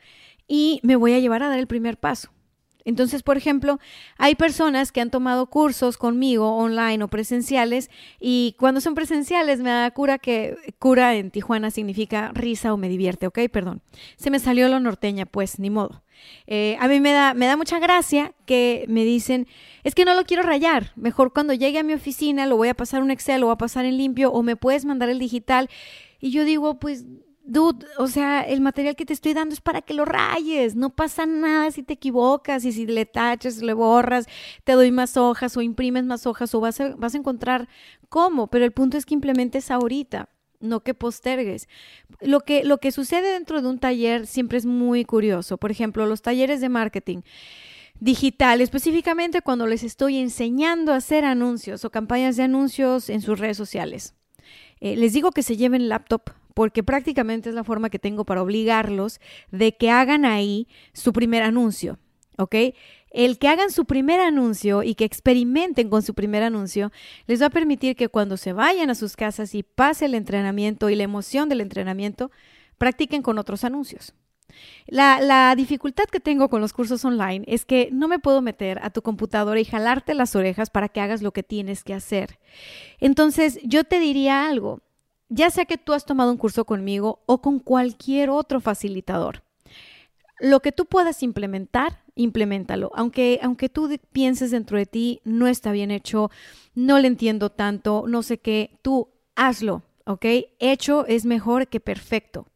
y 0.49 0.81
me 0.83 0.97
voy 0.97 1.13
a 1.13 1.21
llevar 1.21 1.43
a 1.43 1.49
dar 1.51 1.59
el 1.59 1.67
primer 1.67 1.99
paso. 1.99 2.31
Entonces, 2.85 3.23
por 3.23 3.37
ejemplo, 3.37 3.79
hay 4.19 4.35
personas 4.35 4.93
que 4.93 5.01
han 5.01 5.11
tomado 5.11 5.47
cursos 5.47 5.97
conmigo 5.97 6.57
online 6.57 7.03
o 7.03 7.09
presenciales 7.09 7.91
y 8.21 8.57
cuando 8.59 8.81
son 8.81 8.95
presenciales 8.95 9.61
me 9.61 9.71
da 9.71 9.91
cura 9.91 10.19
que 10.19 10.57
cura 10.79 11.15
en 11.15 11.31
Tijuana 11.31 11.71
significa 11.71 12.31
risa 12.35 12.73
o 12.75 12.77
me 12.77 12.89
divierte, 12.89 13.27
¿ok? 13.27 13.41
Perdón. 13.51 13.83
Se 14.17 14.31
me 14.31 14.39
salió 14.39 14.69
lo 14.69 14.81
norteña, 14.81 15.27
pues, 15.27 15.59
ni 15.59 15.71
modo. 15.71 16.03
Eh, 16.47 16.77
a 16.81 16.89
mí 16.89 17.01
me 17.01 17.13
da, 17.13 17.35
me 17.35 17.47
da 17.47 17.57
mucha 17.57 17.79
gracia 17.79 18.33
que 18.47 18.85
me 18.89 19.05
dicen, 19.05 19.47
es 19.83 19.95
que 19.95 20.05
no 20.05 20.15
lo 20.15 20.25
quiero 20.25 20.43
rayar, 20.43 20.93
mejor 20.97 21.33
cuando 21.33 21.53
llegue 21.55 21.79
a 21.79 21.83
mi 21.83 21.93
oficina 21.93 22.47
lo 22.47 22.57
voy 22.57 22.69
a 22.69 22.75
pasar 22.75 23.03
un 23.03 23.11
Excel, 23.11 23.41
lo 23.41 23.47
voy 23.47 23.55
a 23.55 23.59
pasar 23.59 23.85
en 23.85 23.97
limpio 23.97 24.31
o 24.31 24.43
me 24.43 24.57
puedes 24.57 24.85
mandar 24.85 25.09
el 25.09 25.19
digital. 25.19 25.69
Y 26.21 26.31
yo 26.31 26.45
digo, 26.45 26.79
pues 26.79 27.05
dude, 27.45 27.87
o 27.99 28.09
sea, 28.09 28.41
el 28.43 28.61
material 28.61 28.97
que 28.97 29.05
te 29.05 29.13
estoy 29.13 29.35
dando 29.35 29.53
es 29.53 29.61
para 29.61 29.83
que 29.83 29.95
lo 29.95 30.05
rayes, 30.05 30.75
no 30.75 30.91
pasa 30.91 31.27
nada 31.27 31.71
si 31.71 31.83
te 31.83 31.93
equivocas 31.95 32.65
y 32.65 32.73
si 32.73 32.87
le 32.87 33.07
taches, 33.07 33.63
le 33.63 33.75
borras, 33.75 34.27
te 34.65 34.73
doy 34.73 34.91
más 34.91 35.17
hojas 35.17 35.57
o 35.57 35.63
imprimes 35.63 36.05
más 36.05 36.27
hojas 36.27 36.55
o 36.55 36.61
vas 36.61 36.81
a, 36.81 36.97
vas 36.97 37.15
a 37.15 37.19
encontrar 37.19 37.69
cómo, 38.09 38.49
pero 38.49 38.65
el 38.65 38.73
punto 38.73 38.97
es 38.97 39.05
que 39.05 39.15
implementes 39.15 39.71
ahorita, 39.71 40.31
no 40.61 40.81
que 40.81 40.95
postergues. 40.95 41.69
Lo 42.21 42.41
que, 42.41 42.65
lo 42.65 42.79
que 42.79 42.93
sucede 42.93 43.33
dentro 43.33 43.61
de 43.61 43.69
un 43.69 43.79
taller 43.79 44.27
siempre 44.27 44.59
es 44.59 44.65
muy 44.67 45.05
curioso, 45.05 45.59
por 45.59 45.71
ejemplo, 45.71 46.07
los 46.07 46.23
talleres 46.23 46.61
de 46.61 46.71
marketing 46.71 47.21
digital, 48.01 48.61
específicamente 48.61 49.43
cuando 49.43 49.67
les 49.67 49.85
estoy 49.85 50.19
enseñando 50.19 50.93
a 50.93 50.97
hacer 50.97 51.25
anuncios 51.25 51.85
o 51.85 51.91
campañas 51.91 52.37
de 52.37 52.43
anuncios 52.43 53.09
en 53.09 53.21
sus 53.21 53.39
redes 53.39 53.57
sociales. 53.57 54.15
Eh, 54.81 54.97
les 54.97 55.13
digo 55.13 55.31
que 55.31 55.43
se 55.43 55.57
lleven 55.57 55.89
laptop 55.89 56.31
porque 56.55 56.83
prácticamente 56.83 57.49
es 57.49 57.55
la 57.55 57.65
forma 57.65 57.91
que 57.91 57.99
tengo 57.99 58.25
para 58.25 58.43
obligarlos 58.43 59.21
de 59.51 59.77
que 59.77 59.91
hagan 59.91 60.25
ahí 60.25 60.69
su 60.93 61.13
primer 61.13 61.43
anuncio, 61.43 61.99
¿ok? 62.39 62.55
El 63.11 63.39
que 63.39 63.49
hagan 63.49 63.71
su 63.71 63.85
primer 63.85 64.21
anuncio 64.21 64.83
y 64.83 64.95
que 64.95 65.05
experimenten 65.05 65.89
con 65.89 66.03
su 66.03 66.15
primer 66.15 66.43
anuncio 66.43 66.91
les 67.27 67.43
va 67.43 67.47
a 67.47 67.51
permitir 67.51 67.95
que 67.97 68.09
cuando 68.09 68.37
se 68.37 68.53
vayan 68.53 68.91
a 68.91 68.95
sus 68.95 69.17
casas 69.17 69.55
y 69.55 69.63
pase 69.63 70.07
el 70.07 70.15
entrenamiento 70.15 70.91
y 70.91 70.97
la 70.97 71.05
emoción 71.05 71.49
del 71.49 71.61
entrenamiento, 71.61 72.31
practiquen 72.79 73.23
con 73.23 73.39
otros 73.39 73.63
anuncios. 73.65 74.15
La, 74.87 75.21
la, 75.21 75.55
dificultad 75.57 76.05
que 76.05 76.21
tengo 76.21 76.49
con 76.49 76.61
los 76.61 76.73
cursos 76.73 77.05
online 77.05 77.45
es 77.49 77.65
que 77.65 77.89
no 77.91 78.09
me 78.09 78.19
puedo 78.19 78.43
meter 78.43 78.79
a 78.83 78.91
tu 78.91 79.03
computadora 79.03 79.59
y 79.59 79.65
jalarte 79.65 80.15
las 80.15 80.37
orejas 80.37 80.71
para 80.71 80.89
que 80.89 81.01
hagas 81.01 81.23
lo 81.23 81.33
que 81.33 81.43
tienes 81.43 81.83
que 81.83 81.95
hacer. 81.95 82.39
Entonces, 83.01 83.59
yo 83.65 83.85
te 83.85 83.99
diría 83.99 84.47
algo, 84.47 84.81
ya 85.29 85.51
sea 85.51 85.65
que 85.65 85.79
tú 85.79 85.93
has 85.93 86.05
tomado 86.05 86.31
un 86.31 86.37
curso 86.37 86.65
conmigo 86.65 87.23
o 87.27 87.41
con 87.41 87.59
cualquier 87.59 88.31
otro 88.31 88.61
facilitador. 88.61 89.43
Lo 90.41 90.61
que 90.61 90.73
tú 90.73 90.87
puedas 90.87 91.23
implementar, 91.23 92.03
implementalo. 92.15 92.91
Aunque, 92.95 93.39
aunque 93.43 93.69
tú 93.69 93.89
pienses 94.13 94.51
dentro 94.51 94.79
de 94.79 94.87
ti, 94.87 95.21
no 95.25 95.47
está 95.47 95.73
bien 95.73 95.91
hecho, 95.91 96.31
no 96.75 96.99
le 96.99 97.09
entiendo 97.09 97.51
tanto, 97.51 98.05
no 98.09 98.23
sé 98.23 98.39
qué, 98.39 98.79
tú 98.83 99.09
hazlo. 99.37 99.83
¿ok? 100.07 100.25
Hecho 100.59 101.07
es 101.07 101.25
mejor 101.25 101.69
que 101.69 101.81
perfecto. 101.81 102.47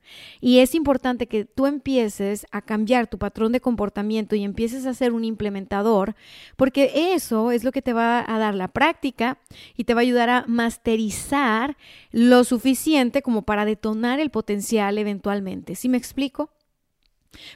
Y 0.41 0.59
es 0.59 0.75
importante 0.75 1.27
que 1.27 1.45
tú 1.45 1.67
empieces 1.67 2.47
a 2.51 2.63
cambiar 2.63 3.07
tu 3.07 3.19
patrón 3.19 3.53
de 3.53 3.61
comportamiento 3.61 4.37
y 4.37 4.45
empieces 4.45 4.87
a 4.87 4.95
ser 4.95 5.13
un 5.13 5.25
implementador, 5.25 6.15
porque 6.57 7.13
eso 7.15 7.51
es 7.51 7.65
lo 7.65 7.73
que 7.73 7.83
te 7.83 7.93
va 7.93 8.25
a 8.27 8.39
dar 8.39 8.55
la 8.55 8.69
práctica 8.69 9.39
y 9.77 9.85
te 9.85 9.95
va 9.95 10.01
a 10.01 10.03
ayudar 10.03 10.31
a 10.31 10.45
masterizar 10.47 11.77
lo 12.11 12.45
suficiente 12.45 13.23
como 13.23 13.43
para 13.43 13.65
detonar 13.65 14.21
el 14.21 14.31
potencial 14.31 14.99
eventualmente. 14.99 15.75
¿Sí 15.75 15.89
me 15.89 15.99
explico? 15.99 16.51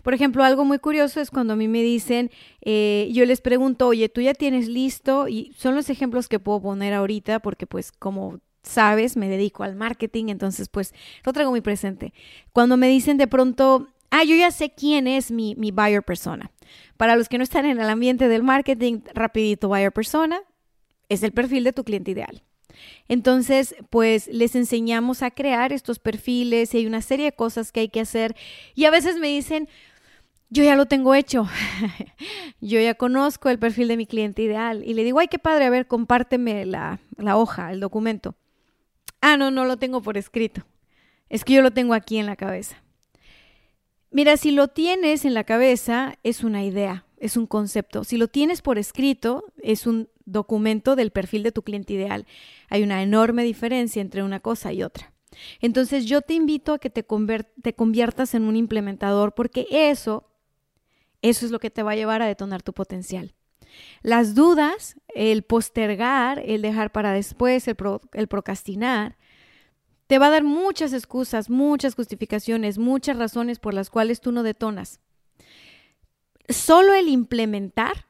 Por 0.02 0.14
ejemplo, 0.14 0.44
algo 0.44 0.64
muy 0.64 0.78
curioso 0.78 1.20
es 1.20 1.30
cuando 1.30 1.54
a 1.54 1.56
mí 1.56 1.68
me 1.68 1.82
dicen, 1.82 2.30
eh, 2.60 3.08
yo 3.12 3.24
les 3.24 3.40
pregunto, 3.40 3.88
oye, 3.88 4.08
¿tú 4.08 4.20
ya 4.20 4.34
tienes 4.34 4.68
listo? 4.68 5.28
Y 5.28 5.52
son 5.56 5.74
los 5.74 5.90
ejemplos 5.90 6.28
que 6.28 6.38
puedo 6.38 6.60
poner 6.60 6.92
ahorita 6.94 7.40
porque 7.40 7.66
pues 7.66 7.90
como 7.92 8.40
sabes, 8.62 9.16
me 9.16 9.28
dedico 9.28 9.62
al 9.62 9.74
marketing, 9.74 10.26
entonces 10.28 10.68
pues 10.68 10.94
lo 11.24 11.32
traigo 11.32 11.50
muy 11.50 11.60
presente. 11.60 12.12
Cuando 12.52 12.76
me 12.76 12.88
dicen 12.88 13.16
de 13.16 13.26
pronto, 13.26 13.88
ah, 14.10 14.24
yo 14.24 14.36
ya 14.36 14.50
sé 14.50 14.70
quién 14.70 15.06
es 15.06 15.30
mi, 15.30 15.54
mi 15.56 15.70
buyer 15.70 16.02
persona. 16.02 16.50
Para 16.96 17.16
los 17.16 17.28
que 17.28 17.38
no 17.38 17.44
están 17.44 17.66
en 17.66 17.80
el 17.80 17.88
ambiente 17.88 18.28
del 18.28 18.42
marketing, 18.42 19.00
rapidito, 19.14 19.68
buyer 19.68 19.92
persona 19.92 20.40
es 21.08 21.22
el 21.22 21.32
perfil 21.32 21.64
de 21.64 21.72
tu 21.72 21.84
cliente 21.84 22.12
ideal. 22.12 22.42
Entonces, 23.08 23.74
pues 23.90 24.28
les 24.28 24.54
enseñamos 24.54 25.22
a 25.22 25.30
crear 25.30 25.72
estos 25.72 25.98
perfiles 25.98 26.72
y 26.72 26.78
hay 26.78 26.86
una 26.86 27.02
serie 27.02 27.26
de 27.26 27.32
cosas 27.32 27.72
que 27.72 27.80
hay 27.80 27.88
que 27.88 28.00
hacer. 28.00 28.34
Y 28.74 28.86
a 28.86 28.90
veces 28.90 29.18
me 29.18 29.28
dicen, 29.28 29.68
yo 30.48 30.64
ya 30.64 30.76
lo 30.76 30.86
tengo 30.86 31.14
hecho. 31.14 31.46
yo 32.60 32.80
ya 32.80 32.94
conozco 32.94 33.48
el 33.48 33.58
perfil 33.58 33.88
de 33.88 33.96
mi 33.96 34.06
cliente 34.06 34.42
ideal. 34.42 34.82
Y 34.84 34.94
le 34.94 35.04
digo, 35.04 35.18
ay, 35.18 35.28
qué 35.28 35.38
padre, 35.38 35.66
a 35.66 35.70
ver, 35.70 35.86
compárteme 35.86 36.64
la, 36.66 37.00
la 37.16 37.36
hoja, 37.36 37.72
el 37.72 37.80
documento. 37.80 38.34
Ah, 39.22 39.36
no, 39.36 39.50
no 39.50 39.64
lo 39.64 39.78
tengo 39.78 40.02
por 40.02 40.18
escrito. 40.18 40.66
Es 41.30 41.44
que 41.44 41.54
yo 41.54 41.62
lo 41.62 41.70
tengo 41.70 41.94
aquí 41.94 42.18
en 42.18 42.26
la 42.26 42.36
cabeza. 42.36 42.82
Mira, 44.10 44.36
si 44.36 44.50
lo 44.50 44.68
tienes 44.68 45.24
en 45.24 45.32
la 45.32 45.44
cabeza, 45.44 46.18
es 46.24 46.44
una 46.44 46.64
idea, 46.64 47.06
es 47.16 47.38
un 47.38 47.46
concepto. 47.46 48.04
Si 48.04 48.18
lo 48.18 48.28
tienes 48.28 48.60
por 48.60 48.78
escrito, 48.78 49.44
es 49.62 49.86
un 49.86 50.10
documento 50.26 50.96
del 50.96 51.12
perfil 51.12 51.44
de 51.44 51.52
tu 51.52 51.62
cliente 51.62 51.94
ideal. 51.94 52.26
Hay 52.68 52.82
una 52.82 53.00
enorme 53.02 53.44
diferencia 53.44 54.02
entre 54.02 54.22
una 54.22 54.40
cosa 54.40 54.72
y 54.72 54.82
otra. 54.82 55.12
Entonces 55.60 56.04
yo 56.04 56.20
te 56.20 56.34
invito 56.34 56.74
a 56.74 56.78
que 56.78 56.90
te, 56.90 57.06
te 57.62 57.74
conviertas 57.74 58.34
en 58.34 58.44
un 58.44 58.56
implementador 58.56 59.34
porque 59.34 59.66
eso, 59.70 60.28
eso 61.22 61.46
es 61.46 61.52
lo 61.52 61.60
que 61.60 61.70
te 61.70 61.82
va 61.82 61.92
a 61.92 61.96
llevar 61.96 62.22
a 62.22 62.26
detonar 62.26 62.62
tu 62.62 62.72
potencial. 62.72 63.34
Las 64.02 64.34
dudas, 64.34 64.96
el 65.14 65.42
postergar, 65.42 66.42
el 66.44 66.62
dejar 66.62 66.92
para 66.92 67.12
después, 67.12 67.66
el, 67.68 67.76
procrastinar, 68.28 69.16
te 70.06 70.18
va 70.18 70.26
a 70.26 70.30
dar 70.30 70.44
muchas 70.44 70.92
excusas, 70.92 71.50
muchas 71.50 71.94
justificaciones, 71.94 72.78
muchas 72.78 73.16
razones 73.16 73.58
por 73.58 73.74
las 73.74 73.90
cuales 73.90 74.20
tú 74.20 74.32
no 74.32 74.42
detonas. 74.42 75.00
Solo 76.48 76.94
el 76.94 77.08
implementar 77.08 78.06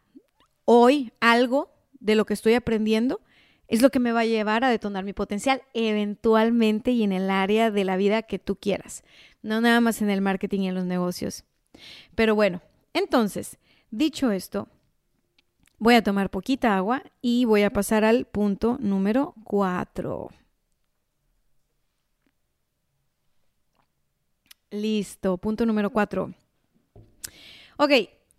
hoy 0.64 1.12
algo 1.20 1.70
de 2.00 2.14
lo 2.14 2.26
que 2.26 2.34
estoy 2.34 2.54
aprendiendo 2.54 3.20
es 3.68 3.82
lo 3.82 3.90
que 3.90 4.00
me 4.00 4.12
va 4.12 4.20
a 4.20 4.26
llevar 4.26 4.64
a 4.64 4.70
detonar 4.70 5.04
mi 5.04 5.12
potencial 5.12 5.62
eventualmente 5.72 6.90
y 6.90 7.04
en 7.04 7.12
el 7.12 7.30
área 7.30 7.70
de 7.70 7.84
la 7.84 7.96
vida 7.96 8.22
que 8.22 8.38
tú 8.38 8.56
quieras, 8.56 9.04
no 9.42 9.60
nada 9.60 9.80
más 9.80 10.02
en 10.02 10.10
el 10.10 10.20
marketing 10.20 10.60
y 10.60 10.68
en 10.68 10.74
los 10.74 10.84
negocios. 10.84 11.44
Pero 12.14 12.34
bueno, 12.34 12.60
entonces, 12.92 13.58
dicho 13.90 14.30
esto, 14.30 14.68
Voy 15.82 15.96
a 15.96 16.02
tomar 16.04 16.30
poquita 16.30 16.76
agua 16.76 17.02
y 17.20 17.44
voy 17.44 17.64
a 17.64 17.70
pasar 17.70 18.04
al 18.04 18.24
punto 18.24 18.78
número 18.80 19.34
4. 19.42 20.30
Listo, 24.70 25.38
punto 25.38 25.66
número 25.66 25.90
4. 25.90 26.32
Ok, 27.78 27.90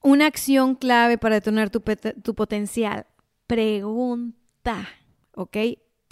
una 0.03 0.25
acción 0.25 0.75
clave 0.75 1.17
para 1.17 1.35
detonar 1.35 1.69
tu, 1.69 1.81
tu 1.81 2.33
potencial. 2.33 3.07
Pregunta, 3.45 4.87
¿ok? 5.35 5.57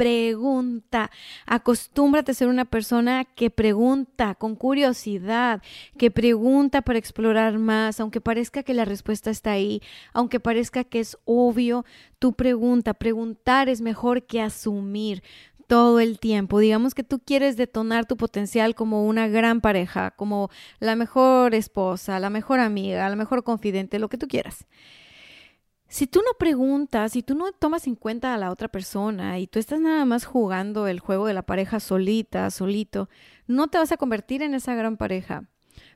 Pregunta. 0.01 1.11
Acostúmbrate 1.45 2.31
a 2.31 2.33
ser 2.33 2.47
una 2.47 2.65
persona 2.65 3.23
que 3.23 3.51
pregunta 3.51 4.33
con 4.33 4.55
curiosidad, 4.55 5.61
que 5.95 6.09
pregunta 6.09 6.81
para 6.81 6.97
explorar 6.97 7.59
más, 7.59 7.99
aunque 7.99 8.19
parezca 8.19 8.63
que 8.63 8.73
la 8.73 8.83
respuesta 8.83 9.29
está 9.29 9.51
ahí, 9.51 9.79
aunque 10.11 10.39
parezca 10.39 10.83
que 10.83 11.01
es 11.01 11.19
obvio, 11.25 11.85
tu 12.17 12.33
pregunta. 12.33 12.95
Preguntar 12.95 13.69
es 13.69 13.81
mejor 13.81 14.23
que 14.25 14.41
asumir 14.41 15.21
todo 15.67 15.99
el 15.99 16.17
tiempo. 16.17 16.57
Digamos 16.57 16.95
que 16.95 17.03
tú 17.03 17.19
quieres 17.19 17.55
detonar 17.55 18.07
tu 18.07 18.17
potencial 18.17 18.73
como 18.73 19.05
una 19.05 19.27
gran 19.27 19.61
pareja, 19.61 20.09
como 20.11 20.49
la 20.79 20.95
mejor 20.95 21.53
esposa, 21.53 22.19
la 22.19 22.31
mejor 22.31 22.59
amiga, 22.59 23.07
la 23.07 23.15
mejor 23.15 23.43
confidente, 23.43 23.99
lo 23.99 24.09
que 24.09 24.17
tú 24.17 24.27
quieras. 24.27 24.65
Si 25.91 26.07
tú 26.07 26.21
no 26.25 26.37
preguntas, 26.39 27.11
si 27.11 27.21
tú 27.21 27.35
no 27.35 27.51
tomas 27.51 27.85
en 27.85 27.95
cuenta 27.95 28.33
a 28.33 28.37
la 28.37 28.49
otra 28.49 28.69
persona 28.69 29.39
y 29.39 29.47
tú 29.47 29.59
estás 29.59 29.81
nada 29.81 30.05
más 30.05 30.23
jugando 30.23 30.87
el 30.87 31.01
juego 31.01 31.27
de 31.27 31.33
la 31.33 31.41
pareja 31.41 31.81
solita, 31.81 32.49
solito, 32.49 33.09
no 33.45 33.67
te 33.67 33.77
vas 33.77 33.91
a 33.91 33.97
convertir 33.97 34.41
en 34.41 34.53
esa 34.53 34.73
gran 34.73 34.95
pareja. 34.95 35.49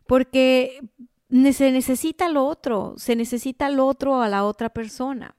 Porque 0.05 0.81
se 1.29 1.71
necesita 1.71 2.27
lo 2.27 2.45
otro, 2.45 2.95
se 2.97 3.15
necesita 3.15 3.69
lo 3.69 3.87
otro 3.87 4.21
a 4.21 4.27
la 4.27 4.43
otra 4.43 4.69
persona. 4.69 5.37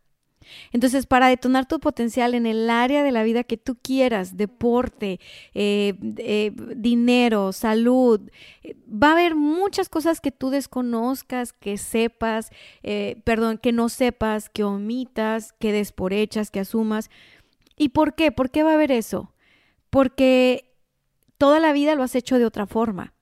Entonces, 0.72 1.06
para 1.06 1.28
detonar 1.28 1.66
tu 1.66 1.80
potencial 1.80 2.34
en 2.34 2.46
el 2.46 2.68
área 2.70 3.02
de 3.02 3.12
la 3.12 3.22
vida 3.22 3.44
que 3.44 3.56
tú 3.56 3.76
quieras, 3.80 4.36
deporte, 4.36 5.20
eh, 5.54 5.94
eh, 6.18 6.52
dinero, 6.76 7.52
salud, 7.52 8.20
eh, 8.62 8.76
va 8.90 9.08
a 9.08 9.12
haber 9.12 9.34
muchas 9.34 9.88
cosas 9.88 10.20
que 10.20 10.30
tú 10.30 10.50
desconozcas, 10.50 11.52
que 11.52 11.78
sepas, 11.78 12.50
perdón, 13.24 13.58
que 13.58 13.72
no 13.72 13.88
sepas, 13.88 14.48
que 14.48 14.64
omitas, 14.64 15.52
que 15.52 15.72
des 15.72 15.92
que 16.50 16.60
asumas. 16.60 17.10
¿Y 17.76 17.90
por 17.90 18.14
qué? 18.14 18.32
¿Por 18.32 18.50
qué 18.50 18.62
va 18.62 18.70
a 18.70 18.74
haber 18.74 18.92
eso? 18.92 19.32
Porque 19.90 20.74
toda 21.38 21.60
la 21.60 21.72
vida 21.72 21.94
lo 21.94 22.02
has 22.02 22.14
hecho 22.14 22.38
de 22.38 22.46
otra 22.46 22.66
forma. 22.66 23.12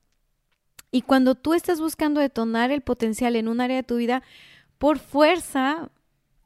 Y 0.91 1.01
cuando 1.01 1.35
tú 1.35 1.53
estás 1.53 1.81
buscando 1.81 2.21
detonar 2.21 2.71
el 2.71 2.81
potencial 2.81 3.35
en 3.35 3.49
un 3.49 3.59
área 3.59 3.77
de 3.77 3.83
tu 3.83 3.97
vida, 3.97 4.23
por 4.77 4.99
fuerza 4.99 5.89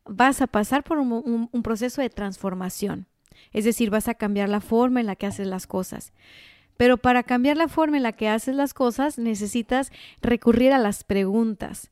vas 0.09 0.41
a 0.41 0.47
pasar 0.47 0.83
por 0.83 0.97
un, 0.97 1.49
proceso 1.63 2.01
de 2.01 2.09
transformación. 2.09 3.07
Es 3.51 3.65
decir, 3.65 3.89
vas 3.89 4.07
a 4.07 4.15
cambiar 4.15 4.49
la 4.49 4.61
forma 4.61 4.99
en 4.99 5.05
la 5.05 5.15
que 5.15 5.27
haces 5.27 5.47
las 5.47 5.67
cosas. 5.67 6.13
Pero 6.77 6.97
para 6.97 7.23
cambiar 7.23 7.57
la 7.57 7.67
forma 7.67 7.97
en 7.97 8.03
la 8.03 8.13
que 8.13 8.29
haces 8.29 8.55
las 8.55 8.73
cosas 8.73 9.17
necesitas 9.17 9.91
recurrir 10.21 10.71
a 10.71 10.77
las 10.77 11.03
preguntas, 11.03 11.91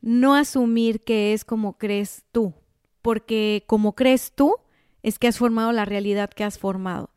no 0.00 0.34
asumir 0.34 1.02
que 1.02 1.32
es 1.32 1.44
como 1.44 1.78
crees 1.78 2.24
tú, 2.32 2.54
porque 3.00 3.64
como 3.66 3.94
crees 3.94 4.32
tú 4.34 4.56
es 5.02 5.18
que 5.18 5.28
has 5.28 5.38
formado 5.38 5.72
la 5.72 5.84
realidad 5.84 6.30
que 6.30 6.44
has 6.44 6.58
formado. 6.58 7.10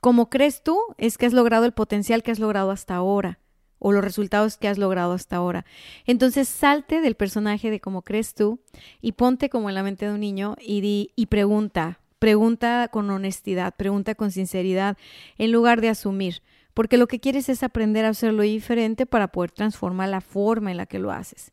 Como 0.00 0.30
crees 0.30 0.62
tú 0.62 0.80
es 0.98 1.16
que 1.16 1.26
has 1.26 1.32
logrado 1.32 1.64
el 1.64 1.72
potencial 1.72 2.22
que 2.22 2.32
has 2.32 2.40
logrado 2.40 2.70
hasta 2.70 2.96
ahora 2.96 3.38
o 3.84 3.90
los 3.90 4.04
resultados 4.04 4.56
que 4.56 4.68
has 4.68 4.78
logrado 4.78 5.12
hasta 5.12 5.36
ahora. 5.36 5.66
Entonces 6.06 6.48
salte 6.48 7.00
del 7.00 7.16
personaje 7.16 7.70
de 7.70 7.80
cómo 7.80 8.02
crees 8.02 8.34
tú 8.34 8.60
y 9.00 9.12
ponte 9.12 9.50
como 9.50 9.68
en 9.68 9.74
la 9.74 9.82
mente 9.82 10.06
de 10.06 10.12
un 10.12 10.20
niño 10.20 10.56
y, 10.60 10.80
di, 10.80 11.10
y 11.16 11.26
pregunta, 11.26 11.98
pregunta 12.20 12.88
con 12.92 13.10
honestidad, 13.10 13.74
pregunta 13.74 14.14
con 14.14 14.30
sinceridad, 14.30 14.96
en 15.36 15.50
lugar 15.50 15.80
de 15.80 15.88
asumir, 15.88 16.42
porque 16.74 16.96
lo 16.96 17.08
que 17.08 17.18
quieres 17.18 17.48
es 17.48 17.64
aprender 17.64 18.04
a 18.04 18.10
hacerlo 18.10 18.44
diferente 18.44 19.04
para 19.04 19.28
poder 19.28 19.50
transformar 19.50 20.10
la 20.10 20.20
forma 20.20 20.70
en 20.70 20.76
la 20.76 20.86
que 20.86 21.00
lo 21.00 21.10
haces. 21.10 21.50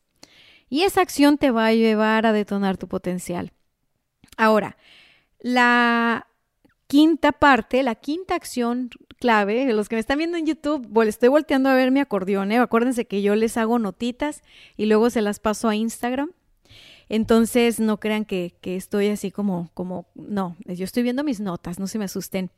Y 0.68 0.82
esa 0.82 1.00
acción 1.00 1.36
te 1.36 1.50
va 1.50 1.66
a 1.66 1.74
llevar 1.74 2.26
a 2.26 2.32
detonar 2.32 2.76
tu 2.76 2.86
potencial. 2.86 3.50
Ahora, 4.36 4.76
la 5.40 6.28
quinta 6.90 7.30
parte, 7.30 7.84
la 7.84 7.94
quinta 7.94 8.34
acción 8.34 8.90
clave, 9.20 9.72
los 9.72 9.88
que 9.88 9.94
me 9.94 10.00
están 10.00 10.18
viendo 10.18 10.36
en 10.36 10.44
YouTube, 10.44 11.06
estoy 11.06 11.28
volteando 11.28 11.68
a 11.68 11.74
ver 11.74 11.92
mi 11.92 12.00
acordeón, 12.00 12.50
¿eh? 12.50 12.58
acuérdense 12.58 13.04
que 13.04 13.22
yo 13.22 13.36
les 13.36 13.56
hago 13.56 13.78
notitas 13.78 14.42
y 14.76 14.86
luego 14.86 15.08
se 15.08 15.22
las 15.22 15.38
paso 15.38 15.68
a 15.68 15.76
Instagram. 15.76 16.32
Entonces, 17.08 17.78
no 17.78 18.00
crean 18.00 18.24
que, 18.24 18.56
que, 18.60 18.74
estoy 18.74 19.06
así 19.06 19.30
como, 19.30 19.70
como, 19.72 20.08
no, 20.16 20.56
yo 20.66 20.84
estoy 20.84 21.04
viendo 21.04 21.22
mis 21.22 21.38
notas, 21.38 21.78
no 21.78 21.86
se 21.86 21.98
me 21.98 22.06
asusten. 22.06 22.50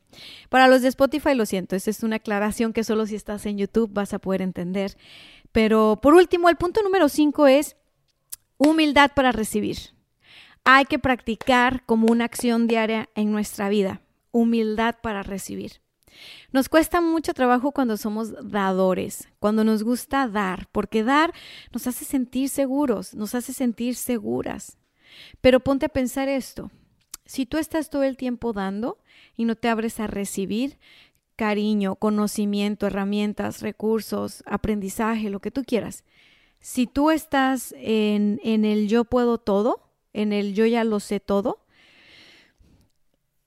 Para 0.49 0.67
los 0.67 0.81
de 0.81 0.87
Spotify, 0.87 1.35
lo 1.35 1.45
siento, 1.45 1.75
esa 1.75 1.91
es 1.91 2.01
una 2.01 2.15
aclaración 2.15 2.73
que 2.73 2.83
solo 2.83 3.05
si 3.05 3.13
estás 3.13 3.45
en 3.45 3.59
YouTube 3.59 3.93
vas 3.93 4.15
a 4.15 4.19
poder 4.19 4.41
entender. 4.41 4.97
Pero 5.51 5.99
por 6.01 6.15
último, 6.15 6.49
el 6.49 6.55
punto 6.55 6.81
número 6.81 7.07
cinco 7.07 7.45
es 7.45 7.75
humildad 8.57 9.11
para 9.15 9.31
recibir. 9.31 9.77
Hay 10.63 10.85
que 10.85 10.97
practicar 10.97 11.85
como 11.85 12.07
una 12.11 12.25
acción 12.25 12.65
diaria 12.65 13.09
en 13.13 13.31
nuestra 13.31 13.69
vida 13.69 14.02
humildad 14.33 14.95
para 15.01 15.23
recibir. 15.23 15.81
Nos 16.51 16.69
cuesta 16.69 17.01
mucho 17.01 17.33
trabajo 17.33 17.71
cuando 17.71 17.97
somos 17.97 18.33
dadores, 18.51 19.29
cuando 19.39 19.63
nos 19.63 19.83
gusta 19.83 20.27
dar, 20.27 20.67
porque 20.71 21.03
dar 21.03 21.33
nos 21.71 21.87
hace 21.87 22.05
sentir 22.05 22.49
seguros, 22.49 23.15
nos 23.15 23.33
hace 23.35 23.53
sentir 23.53 23.95
seguras. 23.95 24.77
Pero 25.41 25.59
ponte 25.61 25.85
a 25.85 25.89
pensar 25.89 26.27
esto, 26.27 26.71
si 27.25 27.45
tú 27.45 27.57
estás 27.57 27.89
todo 27.89 28.03
el 28.03 28.17
tiempo 28.17 28.53
dando 28.53 28.99
y 29.37 29.45
no 29.45 29.55
te 29.55 29.69
abres 29.69 29.99
a 29.99 30.07
recibir 30.07 30.77
cariño, 31.35 31.95
conocimiento, 31.95 32.85
herramientas, 32.85 33.61
recursos, 33.61 34.43
aprendizaje, 34.45 35.29
lo 35.29 35.39
que 35.39 35.51
tú 35.51 35.63
quieras, 35.63 36.03
si 36.59 36.87
tú 36.87 37.11
estás 37.11 37.73
en, 37.77 38.39
en 38.43 38.65
el 38.65 38.87
yo 38.87 39.03
puedo 39.03 39.37
todo, 39.37 39.89
en 40.13 40.31
el 40.31 40.53
yo 40.53 40.65
ya 40.65 40.83
lo 40.83 40.99
sé 40.99 41.19
todo, 41.19 41.65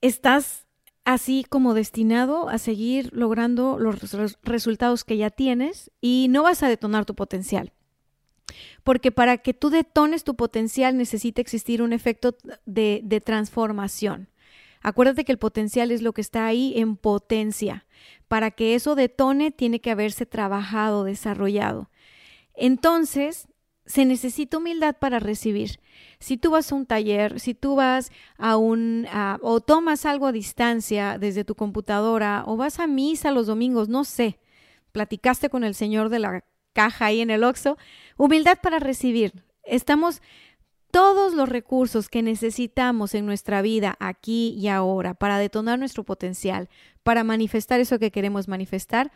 estás 0.01 0.66
así 1.07 1.45
como 1.47 1.73
destinado 1.73 2.49
a 2.49 2.57
seguir 2.57 3.11
logrando 3.13 3.79
los 3.79 3.95
resultados 4.43 5.05
que 5.05 5.15
ya 5.15 5.29
tienes 5.29 5.89
y 6.01 6.27
no 6.29 6.43
vas 6.43 6.63
a 6.63 6.67
detonar 6.67 7.05
tu 7.05 7.15
potencial. 7.15 7.71
Porque 8.83 9.13
para 9.13 9.37
que 9.37 9.53
tú 9.53 9.69
detones 9.69 10.25
tu 10.25 10.35
potencial 10.35 10.97
necesita 10.97 11.39
existir 11.39 11.81
un 11.81 11.93
efecto 11.93 12.35
de, 12.65 12.99
de 13.05 13.21
transformación. 13.21 14.27
Acuérdate 14.81 15.23
que 15.23 15.31
el 15.31 15.37
potencial 15.37 15.91
es 15.91 16.01
lo 16.01 16.11
que 16.11 16.19
está 16.19 16.45
ahí 16.45 16.73
en 16.75 16.97
potencia. 16.97 17.85
Para 18.27 18.51
que 18.51 18.75
eso 18.75 18.93
detone 18.93 19.51
tiene 19.51 19.79
que 19.79 19.91
haberse 19.91 20.25
trabajado, 20.25 21.05
desarrollado. 21.05 21.89
Entonces, 22.53 23.47
se 23.87 24.05
necesita 24.05 24.57
humildad 24.57 24.97
para 24.99 25.19
recibir. 25.19 25.79
Si 26.19 26.37
tú 26.37 26.51
vas 26.51 26.71
a 26.71 26.75
un 26.75 26.85
taller, 26.85 27.39
si 27.39 27.53
tú 27.55 27.75
vas 27.75 28.11
a 28.37 28.57
un 28.57 29.07
o 29.41 29.61
tomas 29.61 30.05
algo 30.05 30.27
a 30.27 30.31
distancia 30.31 31.17
desde 31.17 31.45
tu 31.45 31.55
computadora 31.55 32.43
o 32.45 32.57
vas 32.57 32.79
a 32.79 32.85
misa 32.85 33.31
los 33.31 33.47
domingos, 33.47 33.89
no 33.89 34.03
sé, 34.03 34.39
platicaste 34.91 35.49
con 35.49 35.63
el 35.63 35.73
señor 35.73 36.09
de 36.09 36.19
la 36.19 36.43
caja 36.73 37.05
ahí 37.05 37.21
en 37.21 37.31
el 37.31 37.43
Oxxo, 37.43 37.77
humildad 38.17 38.59
para 38.61 38.77
recibir. 38.79 39.45
Estamos 39.63 40.21
todos 40.91 41.33
los 41.33 41.49
recursos 41.49 42.09
que 42.09 42.21
necesitamos 42.21 43.15
en 43.15 43.25
nuestra 43.25 43.61
vida 43.61 43.95
aquí 43.99 44.55
y 44.57 44.67
ahora 44.67 45.13
para 45.13 45.39
detonar 45.39 45.79
nuestro 45.79 46.03
potencial, 46.03 46.69
para 47.03 47.23
manifestar 47.23 47.79
eso 47.79 47.99
que 47.99 48.11
queremos 48.11 48.47
manifestar, 48.47 49.11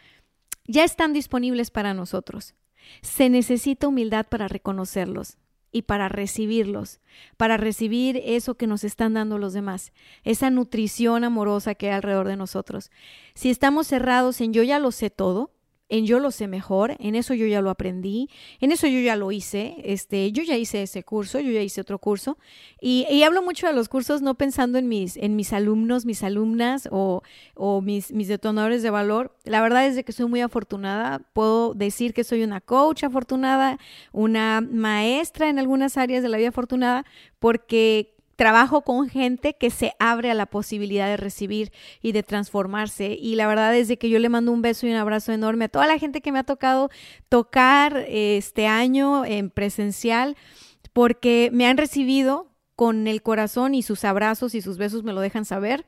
ya 0.66 0.84
están 0.84 1.12
disponibles 1.12 1.72
para 1.72 1.94
nosotros. 1.94 2.56
Se 3.02 3.30
necesita 3.30 3.88
humildad 3.88 4.28
para 4.28 4.48
reconocerlos 4.48 5.38
y 5.72 5.84
para 5.84 6.10
recibirlos, 6.10 7.00
para 7.38 7.58
recibir 7.58 8.22
eso 8.26 8.56
que 8.56 8.68
nos 8.68 8.84
están 8.84 9.14
dando 9.14 9.38
los 9.38 9.54
demás, 9.54 9.94
esa 10.24 10.50
nutrición 10.50 11.24
amorosa 11.24 11.76
que 11.76 11.88
hay 11.88 11.96
alrededor 11.96 12.28
de 12.28 12.36
nosotros. 12.36 12.92
Si 13.34 13.50
estamos 13.50 13.88
cerrados 13.88 14.42
en 14.42 14.54
yo 14.54 14.64
ya 14.64 14.80
lo 14.80 14.92
sé 14.92 15.10
todo, 15.10 15.52
en 15.92 16.06
yo 16.06 16.20
lo 16.20 16.32
sé 16.32 16.48
mejor, 16.48 16.96
en 17.00 17.16
eso 17.16 17.34
yo 17.34 17.46
ya 17.46 17.62
lo 17.62 17.70
aprendí, 17.70 18.30
en 18.62 18.72
eso 18.72 18.88
yo 18.88 19.00
ya 19.02 19.18
lo 19.18 19.34
hice, 19.34 19.76
este, 19.84 20.32
yo 20.32 20.42
ya 20.42 20.56
hice 20.56 20.84
ese 20.84 21.04
curso, 21.04 21.42
yo 21.42 21.52
ya 21.52 21.62
hice 21.62 21.82
otro 21.82 22.00
curso 22.00 22.38
y, 22.80 23.22
hablo 23.24 23.44
mucho 23.44 23.68
de 23.68 23.74
los 23.74 23.90
cursos 23.90 24.22
no 24.22 24.36
pensando 24.36 24.80
en 24.80 24.88
mis, 24.88 25.18
en 25.18 25.36
mis 25.36 25.54
alumnos, 25.54 26.06
mis 26.06 26.24
alumnas 26.24 26.88
o, 26.92 27.22
o 27.56 27.82
mis, 27.82 28.12
mis 28.14 28.28
detonadores 28.28 28.82
de 28.82 28.90
valor. 28.90 29.38
La 29.44 29.62
verdad 29.62 29.86
es 29.86 29.96
de 29.96 30.04
que 30.04 30.14
soy 30.14 30.28
muy 30.28 30.42
afortunada, 30.42 31.20
puedo 31.34 31.74
decir 31.74 32.14
que 32.14 32.24
soy 32.24 32.42
una 32.44 32.62
coach 32.62 33.04
afortunada, 33.04 33.78
una 34.14 34.62
maestra 34.62 35.50
en 35.50 35.60
algunas 35.60 35.98
áreas 35.98 36.24
de 36.24 36.30
la 36.30 36.38
vida 36.38 36.50
afortunada, 36.50 37.06
porque 37.40 38.16
trabajo 38.42 38.82
con 38.82 39.08
gente 39.08 39.54
que 39.54 39.70
se 39.70 39.94
abre 40.00 40.32
a 40.32 40.34
la 40.34 40.48
posibilidad 40.48 41.06
de 41.06 41.16
recibir 41.16 41.72
y 42.02 42.12
de 42.12 42.24
transformarse. 42.24 43.10
Y 43.14 43.36
la 43.36 43.46
verdad 43.46 43.76
es 43.76 43.96
que 44.00 44.10
yo 44.10 44.18
le 44.18 44.30
mando 44.30 44.52
un 44.52 44.64
beso 44.64 44.88
y 44.88 44.90
un 44.90 44.96
abrazo 44.96 45.32
enorme 45.32 45.66
a 45.66 45.70
toda 45.70 45.86
la 45.86 46.00
gente 46.00 46.22
que 46.22 46.32
me 46.32 46.40
ha 46.40 46.44
tocado 46.44 46.90
tocar 47.30 48.04
este 48.08 48.66
año 48.66 49.26
en 49.26 49.52
presencial, 49.52 50.38
porque 50.92 51.52
me 51.54 51.68
han 51.68 51.78
recibido 51.78 52.48
con 52.76 53.06
el 53.06 53.22
corazón 53.22 53.76
y 53.76 53.84
sus 53.84 54.04
abrazos 54.06 54.56
y 54.56 54.64
sus 54.64 54.80
besos 54.80 55.04
me 55.04 55.14
lo 55.14 55.22
dejan 55.22 55.46
saber. 55.46 55.86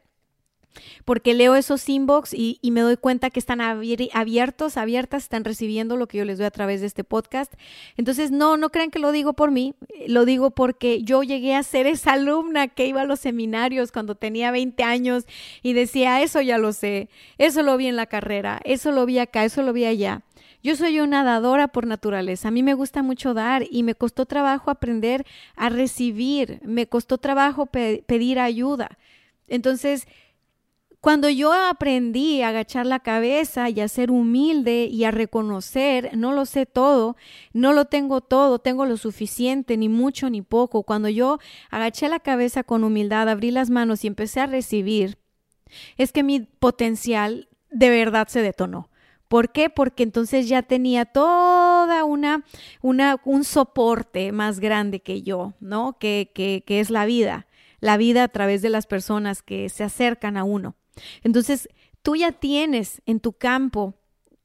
Porque 1.06 1.34
leo 1.34 1.56
esos 1.56 1.88
inbox 1.88 2.34
y, 2.34 2.60
me 2.74 2.82
doy 2.82 2.98
cuenta 2.98 3.30
que 3.30 3.40
están 3.40 3.62
abiertos, 3.62 4.78
abiertas, 4.78 5.24
están 5.24 5.44
recibiendo 5.44 5.96
lo 5.96 6.08
que 6.08 6.18
yo 6.18 6.26
les 6.26 6.40
doy 6.40 6.48
a 6.48 6.52
través 6.52 6.82
de 6.82 6.88
este 6.88 7.04
podcast. 7.04 7.54
Entonces, 7.98 8.32
no, 8.32 8.58
no 8.58 8.72
crean 8.72 8.90
que 8.90 9.00
lo 9.00 9.12
digo 9.12 9.34
por 9.34 9.52
mí, 9.52 9.76
lo 10.08 10.26
digo 10.26 10.52
porque 10.52 11.04
yo 11.04 11.22
llegué 11.24 11.56
a 11.56 11.64
ser 11.64 11.86
esa 11.86 12.14
alumna 12.14 12.68
que 12.68 12.88
iba 12.88 13.02
a 13.02 13.06
los 13.06 13.20
seminarios 13.20 13.92
cuando 13.92 14.16
tenía 14.16 14.52
20 14.52 14.84
años 14.84 15.26
y 15.62 15.74
decía, 15.74 16.22
eso 16.22 16.42
ya 16.42 16.58
lo 16.58 16.74
sé, 16.74 17.10
eso 17.38 17.62
lo 17.62 17.78
vi 17.78 17.88
en 17.88 17.96
la 17.96 18.08
carrera, 18.08 18.60
eso 18.64 18.92
lo 18.92 19.06
vi 19.06 19.20
acá, 19.20 19.46
eso 19.46 19.62
lo 19.62 19.74
vi 19.74 19.86
allá. 19.86 20.24
Yo 20.64 20.78
soy 20.78 21.02
una 21.02 21.26
dadora 21.26 21.68
por 21.68 21.86
naturaleza. 21.86 22.48
A 22.48 22.52
mí 22.52 22.64
me 22.64 22.74
gusta 22.74 23.04
mucho 23.04 23.34
dar 23.34 23.66
y 23.70 23.84
me 23.84 23.96
costó 23.96 24.26
trabajo 24.26 24.72
aprender 24.72 25.26
a 25.58 25.68
recibir, 25.68 26.62
me 26.64 26.88
costó 26.88 27.18
trabajo 27.18 27.66
pedir 27.66 28.40
ayuda. 28.40 28.98
Entonces, 29.50 30.08
cuando 31.04 31.28
yo 31.28 31.52
aprendí 31.52 32.42
a 32.42 32.48
agachar 32.48 32.86
la 32.86 33.02
cabeza 33.02 33.70
y 33.70 33.82
a 33.82 33.90
ser 33.90 34.10
humilde 34.10 34.86
y 34.86 35.04
a 35.04 35.12
reconocer, 35.12 36.12
no 36.16 36.32
lo 36.32 36.46
sé 36.46 36.66
todo, 36.66 37.18
no 37.52 37.74
lo 37.74 37.84
tengo 37.84 38.22
todo, 38.22 38.60
tengo 38.60 38.86
lo 38.86 38.96
suficiente, 38.96 39.76
ni 39.76 39.90
mucho 39.90 40.30
ni 40.30 40.42
poco. 40.42 40.84
Cuando 40.84 41.10
yo 41.10 41.40
agaché 41.70 42.08
la 42.08 42.22
cabeza 42.22 42.64
con 42.64 42.86
humildad, 42.86 43.28
abrí 43.28 43.52
las 43.52 43.70
manos 43.70 44.06
y 44.06 44.08
empecé 44.08 44.40
a 44.40 44.46
recibir, 44.46 45.18
es 45.98 46.14
que 46.14 46.24
mi 46.24 46.40
potencial 46.40 47.50
de 47.70 47.90
verdad 47.90 48.30
se 48.30 48.42
detonó. 48.42 48.90
¿Por 49.28 49.52
qué? 49.52 49.70
Porque 49.70 50.04
entonces 50.04 50.48
ya 50.48 50.62
tenía 50.62 51.04
toda 51.04 52.06
una, 52.06 52.46
una 52.82 53.20
un 53.26 53.44
soporte 53.44 54.32
más 54.32 54.62
grande 54.62 55.02
que 55.02 55.22
yo, 55.22 55.54
¿no? 55.60 55.98
Que, 56.00 56.32
que, 56.34 56.64
que 56.66 56.80
es 56.80 56.90
la 56.90 57.06
vida, 57.06 57.46
la 57.82 57.98
vida 57.98 58.24
a 58.24 58.30
través 58.30 58.62
de 58.62 58.70
las 58.70 58.88
personas 58.88 59.44
que 59.44 59.68
se 59.68 59.84
acercan 59.84 60.38
a 60.38 60.46
uno. 60.46 60.78
Entonces, 61.24 61.70
tú 62.02 62.16
ya 62.16 62.32
tienes 62.32 63.02
en 63.06 63.20
tu 63.20 63.34
campo, 63.34 63.96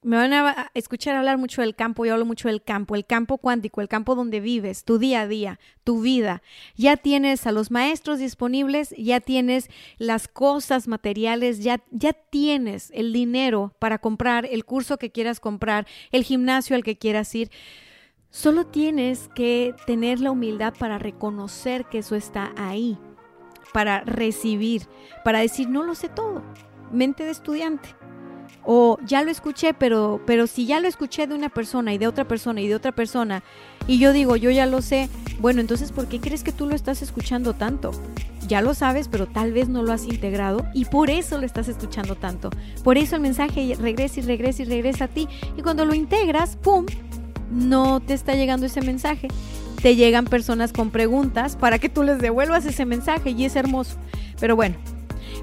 me 0.03 0.17
van 0.17 0.33
a 0.33 0.71
escuchar 0.75 1.17
hablar 1.17 1.39
mucho 1.39 1.61
del 1.61 1.75
campo, 1.75 2.07
yo 2.07 2.13
hablo 2.13 2.25
mucho 2.25 2.49
del 2.49 2.63
campo, 2.63 2.95
el 2.95 3.05
campo 3.05 3.39
cuántico, 3.39 3.81
el 3.81 3.89
campo 3.89 4.15
donde 4.15 4.41
vives, 4.41 4.85
tu 4.85 4.99
día 4.99 5.23
a 5.23 5.29
día, 5.29 5.59
tu 5.83 6.01
vida. 6.01 6.41
Ya 6.77 6.97
tienes 6.97 7.47
a 7.47 7.53
los 7.53 7.71
maestros 7.71 8.21
disponibles, 8.21 8.95
ya 8.97 9.21
tienes 9.21 9.69
las 9.99 10.29
cosas 10.29 10.87
materiales, 10.87 11.63
ya, 11.65 11.83
ya 11.91 12.13
tienes 12.13 12.93
el 12.95 13.13
dinero 13.13 13.75
para 13.81 13.99
comprar 13.99 14.47
el 14.47 14.65
curso 14.65 14.99
que 14.99 15.11
quieras 15.11 15.41
comprar, 15.41 15.87
el 16.13 16.23
gimnasio 16.23 16.77
al 16.77 16.85
que 16.85 16.97
quieras 16.97 17.35
ir. 17.35 17.51
Solo 18.31 18.67
tienes 18.67 19.29
que 19.35 19.75
tener 19.87 20.21
la 20.21 20.31
humildad 20.31 20.75
para 20.79 20.99
reconocer 20.99 21.87
que 21.87 21.99
eso 21.99 22.15
está 22.15 22.53
ahí 22.57 22.99
para 23.73 24.01
recibir, 24.01 24.83
para 25.25 25.41
decir, 25.41 25.69
no 25.69 25.83
lo 25.83 25.95
sé 25.95 26.09
todo, 26.09 26.43
mente 26.93 27.25
de 27.25 27.31
estudiante. 27.31 27.89
O 28.65 28.99
ya 29.07 29.23
lo 29.23 29.31
escuché, 29.31 29.73
pero, 29.73 30.21
pero 30.27 30.47
si 30.47 30.67
ya 30.67 30.81
lo 30.81 30.89
escuché 30.89 31.27
de 31.27 31.35
una 31.35 31.49
persona 31.49 31.95
y 31.95 31.99
de 31.99 32.07
otra 32.07 32.27
persona 32.27 32.61
y 32.61 32.69
de 32.69 32.75
otra 32.75 32.93
persona, 32.93 33.43
y 33.87 33.99
yo 33.99 34.13
digo, 34.13 34.37
yo 34.37 34.51
ya 34.51 34.67
lo 34.67 34.83
sé, 34.83 35.09
bueno, 35.41 35.61
entonces, 35.61 35.93
¿por 35.93 36.07
qué 36.07 36.21
crees 36.21 36.43
que 36.43 36.53
tú 36.53 36.67
lo 36.67 36.75
estás 36.75 37.01
escuchando 37.01 37.55
tanto? 37.55 37.93
Ya 38.47 38.61
lo 38.61 38.75
sabes, 38.75 39.09
pero 39.09 39.27
tal 39.27 39.53
vez 39.53 39.69
no 39.69 39.83
lo 39.83 39.93
has 39.93 40.05
integrado 40.05 40.67
y 40.75 40.85
por 40.85 41.11
eso 41.11 41.39
lo 41.39 41.47
estás 41.47 41.69
escuchando 41.69 42.15
tanto. 42.15 42.51
Por 42.85 42.99
eso 42.99 43.17
el 43.17 43.23
mensaje 43.23 43.77
regresa 43.81 44.21
y 44.21 44.23
regresa 44.25 44.63
y 44.63 44.67
regresa 44.67 45.05
a 45.05 45.09
ti. 45.09 45.29
Y 45.57 45.63
cuando 45.63 45.85
lo 45.85 45.95
integras, 45.95 46.57
¡pum! 46.57 46.87
No 47.51 48.01
te 48.01 48.15
está 48.15 48.35
llegando 48.35 48.67
ese 48.67 48.83
mensaje 48.83 49.29
te 49.81 49.95
llegan 49.97 50.25
personas 50.25 50.73
con 50.73 50.91
preguntas 50.91 51.57
para 51.57 51.79
que 51.79 51.89
tú 51.89 52.03
les 52.03 52.19
devuelvas 52.19 52.65
ese 52.65 52.85
mensaje 52.85 53.31
y 53.31 53.45
es 53.45 53.57
hermoso. 53.57 53.97
Pero 54.41 54.57
bueno, 54.57 54.77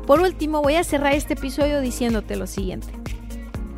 por 0.05 0.19
último 0.19 0.61
voy 0.61 0.75
a 0.75 0.83
cerrar 0.83 1.13
este 1.13 1.33
episodio 1.33 1.81
diciéndote 1.81 2.35
lo 2.35 2.47
siguiente. 2.47 2.87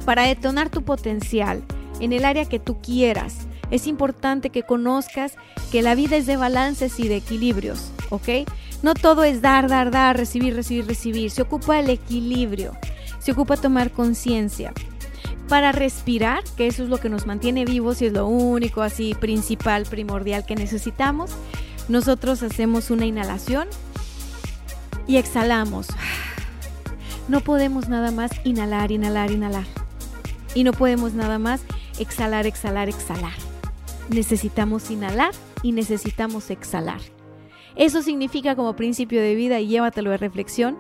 Para 0.06 0.24
detonar 0.24 0.70
tu 0.70 0.84
potencial 0.84 1.64
en 2.00 2.14
el 2.14 2.26
área 2.26 2.46
que 2.46 2.60
tú 2.60 2.82
quieras, 2.82 3.48
es 3.70 3.88
importante 3.88 4.50
que 4.50 4.64
conozcas 4.64 5.34
que 5.72 5.82
la 5.82 5.96
vida 5.96 6.16
es 6.16 6.26
de 6.26 6.38
balances 6.38 7.00
y 7.00 7.08
de 7.08 7.18
equilibrios, 7.18 7.92
¿ok? 8.10 8.30
No 8.82 8.94
todo 8.94 9.24
es 9.24 9.42
dar, 9.42 9.68
dar, 9.68 9.92
dar, 9.92 10.16
recibir, 10.16 10.56
recibir, 10.56 10.88
recibir. 10.88 11.32
Se 11.32 11.42
ocupa 11.42 11.80
el 11.80 11.90
equilibrio, 11.90 12.74
se 13.20 13.32
ocupa 13.32 13.58
tomar 13.58 13.92
conciencia 13.92 14.74
para 15.48 15.72
respirar, 15.72 16.44
que 16.56 16.68
eso 16.68 16.84
es 16.84 16.90
lo 16.90 16.98
que 16.98 17.10
nos 17.10 17.26
mantiene 17.26 17.66
vivos 17.66 18.02
y 18.02 18.08
es 18.08 18.14
lo 18.14 18.28
único 18.28 18.82
así 18.82 19.14
principal, 19.16 19.86
primordial 19.86 20.46
que 20.46 20.56
necesitamos, 20.56 21.32
nosotros 21.88 22.44
hacemos 22.44 22.92
una 22.92 23.06
inhalación 23.06 23.68
y 25.08 25.18
exhalamos. 25.18 25.88
No 27.28 27.42
podemos 27.42 27.90
nada 27.90 28.12
más 28.12 28.32
inhalar, 28.44 28.92
inhalar, 28.92 29.32
inhalar. 29.32 29.66
Y 30.54 30.64
no 30.64 30.74
podemos 30.74 31.14
nada 31.14 31.40
más 31.40 31.62
exhalar, 32.00 32.46
exhalar, 32.46 32.90
exhalar. 32.90 33.34
Necesitamos 34.10 34.90
inhalar 34.92 35.34
y 35.62 35.72
necesitamos 35.72 36.50
exhalar. 36.50 37.02
Eso 37.76 38.02
significa 38.02 38.56
como 38.56 38.76
principio 38.76 39.22
de 39.22 39.36
vida, 39.36 39.60
y 39.60 39.68
llévatelo 39.68 40.10
de 40.10 40.18
reflexión, 40.18 40.78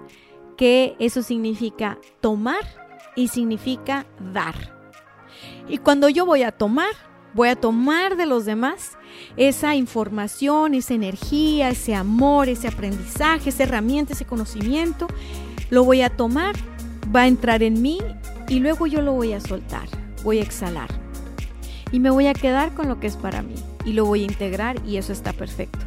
que 0.57 0.95
eso 0.99 1.21
significa 1.21 1.99
tomar 2.21 2.86
y 3.17 3.27
significa 3.27 4.05
dar. 4.31 4.55
Y 5.67 5.79
cuando 5.79 6.07
yo 6.07 6.25
voy 6.25 6.43
a 6.43 6.51
tomar, 6.53 6.91
voy 7.33 7.49
a 7.49 7.55
tomar 7.55 8.15
de 8.15 8.27
los 8.27 8.45
demás 8.45 8.97
esa 9.35 9.75
información, 9.75 10.75
esa 10.75 10.93
energía, 10.93 11.69
ese 11.69 11.95
amor, 11.95 12.47
ese 12.47 12.69
aprendizaje, 12.69 13.49
esa 13.49 13.63
herramienta, 13.63 14.13
ese 14.13 14.25
conocimiento, 14.25 15.07
lo 15.69 15.83
voy 15.83 16.03
a 16.03 16.09
tomar, 16.09 16.55
va 17.13 17.21
a 17.21 17.27
entrar 17.27 17.63
en 17.63 17.81
mí 17.81 17.97
y 18.47 18.59
luego 18.59 18.87
yo 18.87 19.01
lo 19.01 19.13
voy 19.13 19.33
a 19.33 19.41
soltar, 19.41 19.89
voy 20.23 20.37
a 20.37 20.43
exhalar. 20.43 20.89
Y 21.91 21.99
me 21.99 22.11
voy 22.11 22.27
a 22.27 22.33
quedar 22.33 22.73
con 22.75 22.87
lo 22.87 22.99
que 22.99 23.07
es 23.07 23.15
para 23.15 23.41
mí 23.41 23.55
y 23.83 23.93
lo 23.93 24.05
voy 24.05 24.21
a 24.21 24.25
integrar 24.25 24.79
y 24.85 24.97
eso 24.97 25.11
está 25.11 25.33
perfecto. 25.33 25.79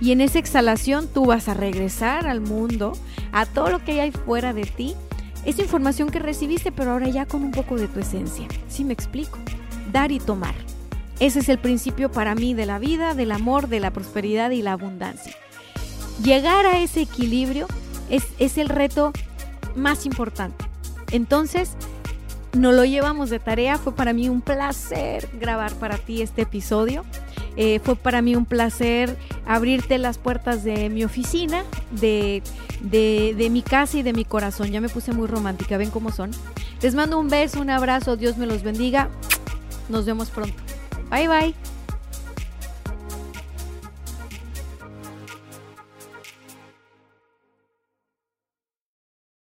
Y 0.00 0.10
en 0.10 0.20
esa 0.20 0.40
exhalación 0.40 1.06
tú 1.06 1.26
vas 1.26 1.48
a 1.48 1.54
regresar 1.54 2.26
al 2.26 2.40
mundo, 2.40 2.94
a 3.30 3.46
todo 3.46 3.70
lo 3.70 3.84
que 3.84 4.00
hay 4.00 4.10
fuera 4.10 4.52
de 4.52 4.64
ti 4.64 4.96
esa 5.44 5.62
información 5.62 6.10
que 6.10 6.18
recibiste, 6.18 6.72
pero 6.72 6.92
ahora 6.92 7.08
ya 7.08 7.26
con 7.26 7.42
un 7.42 7.50
poco 7.50 7.76
de 7.76 7.88
tu 7.88 8.00
esencia. 8.00 8.46
¿Sí 8.68 8.84
me 8.84 8.92
explico? 8.92 9.38
Dar 9.92 10.12
y 10.12 10.18
tomar. 10.18 10.54
Ese 11.20 11.40
es 11.40 11.48
el 11.48 11.58
principio 11.58 12.10
para 12.10 12.34
mí 12.34 12.54
de 12.54 12.66
la 12.66 12.78
vida, 12.78 13.14
del 13.14 13.32
amor, 13.32 13.68
de 13.68 13.80
la 13.80 13.92
prosperidad 13.92 14.50
y 14.50 14.62
la 14.62 14.72
abundancia. 14.72 15.34
Llegar 16.22 16.66
a 16.66 16.80
ese 16.80 17.02
equilibrio 17.02 17.66
es, 18.10 18.26
es 18.38 18.58
el 18.58 18.68
reto 18.68 19.12
más 19.76 20.06
importante. 20.06 20.64
Entonces, 21.12 21.76
nos 22.54 22.74
lo 22.74 22.84
llevamos 22.84 23.30
de 23.30 23.38
tarea. 23.38 23.78
Fue 23.78 23.94
para 23.94 24.12
mí 24.12 24.28
un 24.28 24.40
placer 24.40 25.28
grabar 25.38 25.72
para 25.74 25.98
ti 25.98 26.22
este 26.22 26.42
episodio. 26.42 27.04
Eh, 27.56 27.80
fue 27.84 27.96
para 27.96 28.22
mí 28.22 28.34
un 28.34 28.46
placer 28.46 29.16
abrirte 29.46 29.98
las 29.98 30.18
puertas 30.18 30.64
de 30.64 30.88
mi 30.90 31.04
oficina, 31.04 31.64
de, 31.90 32.42
de, 32.80 33.48
mi 33.50 33.62
casa 33.62 33.98
y 33.98 34.02
de 34.02 34.12
mi 34.12 34.24
corazón. 34.24 34.70
Ya 34.70 34.80
me 34.80 34.88
puse 34.88 35.12
muy 35.12 35.26
romántica, 35.26 35.76
ven 35.76 35.90
cómo 35.90 36.10
son. 36.10 36.30
Les 36.82 36.94
mando 36.94 37.18
un 37.18 37.28
beso, 37.28 37.60
un 37.60 37.70
abrazo, 37.70 38.16
Dios 38.16 38.36
me 38.36 38.46
los 38.46 38.62
bendiga. 38.62 39.08
Nos 39.88 40.06
vemos 40.06 40.30
pronto. 40.30 40.56
Bye 41.10 41.28
bye. 41.28 41.73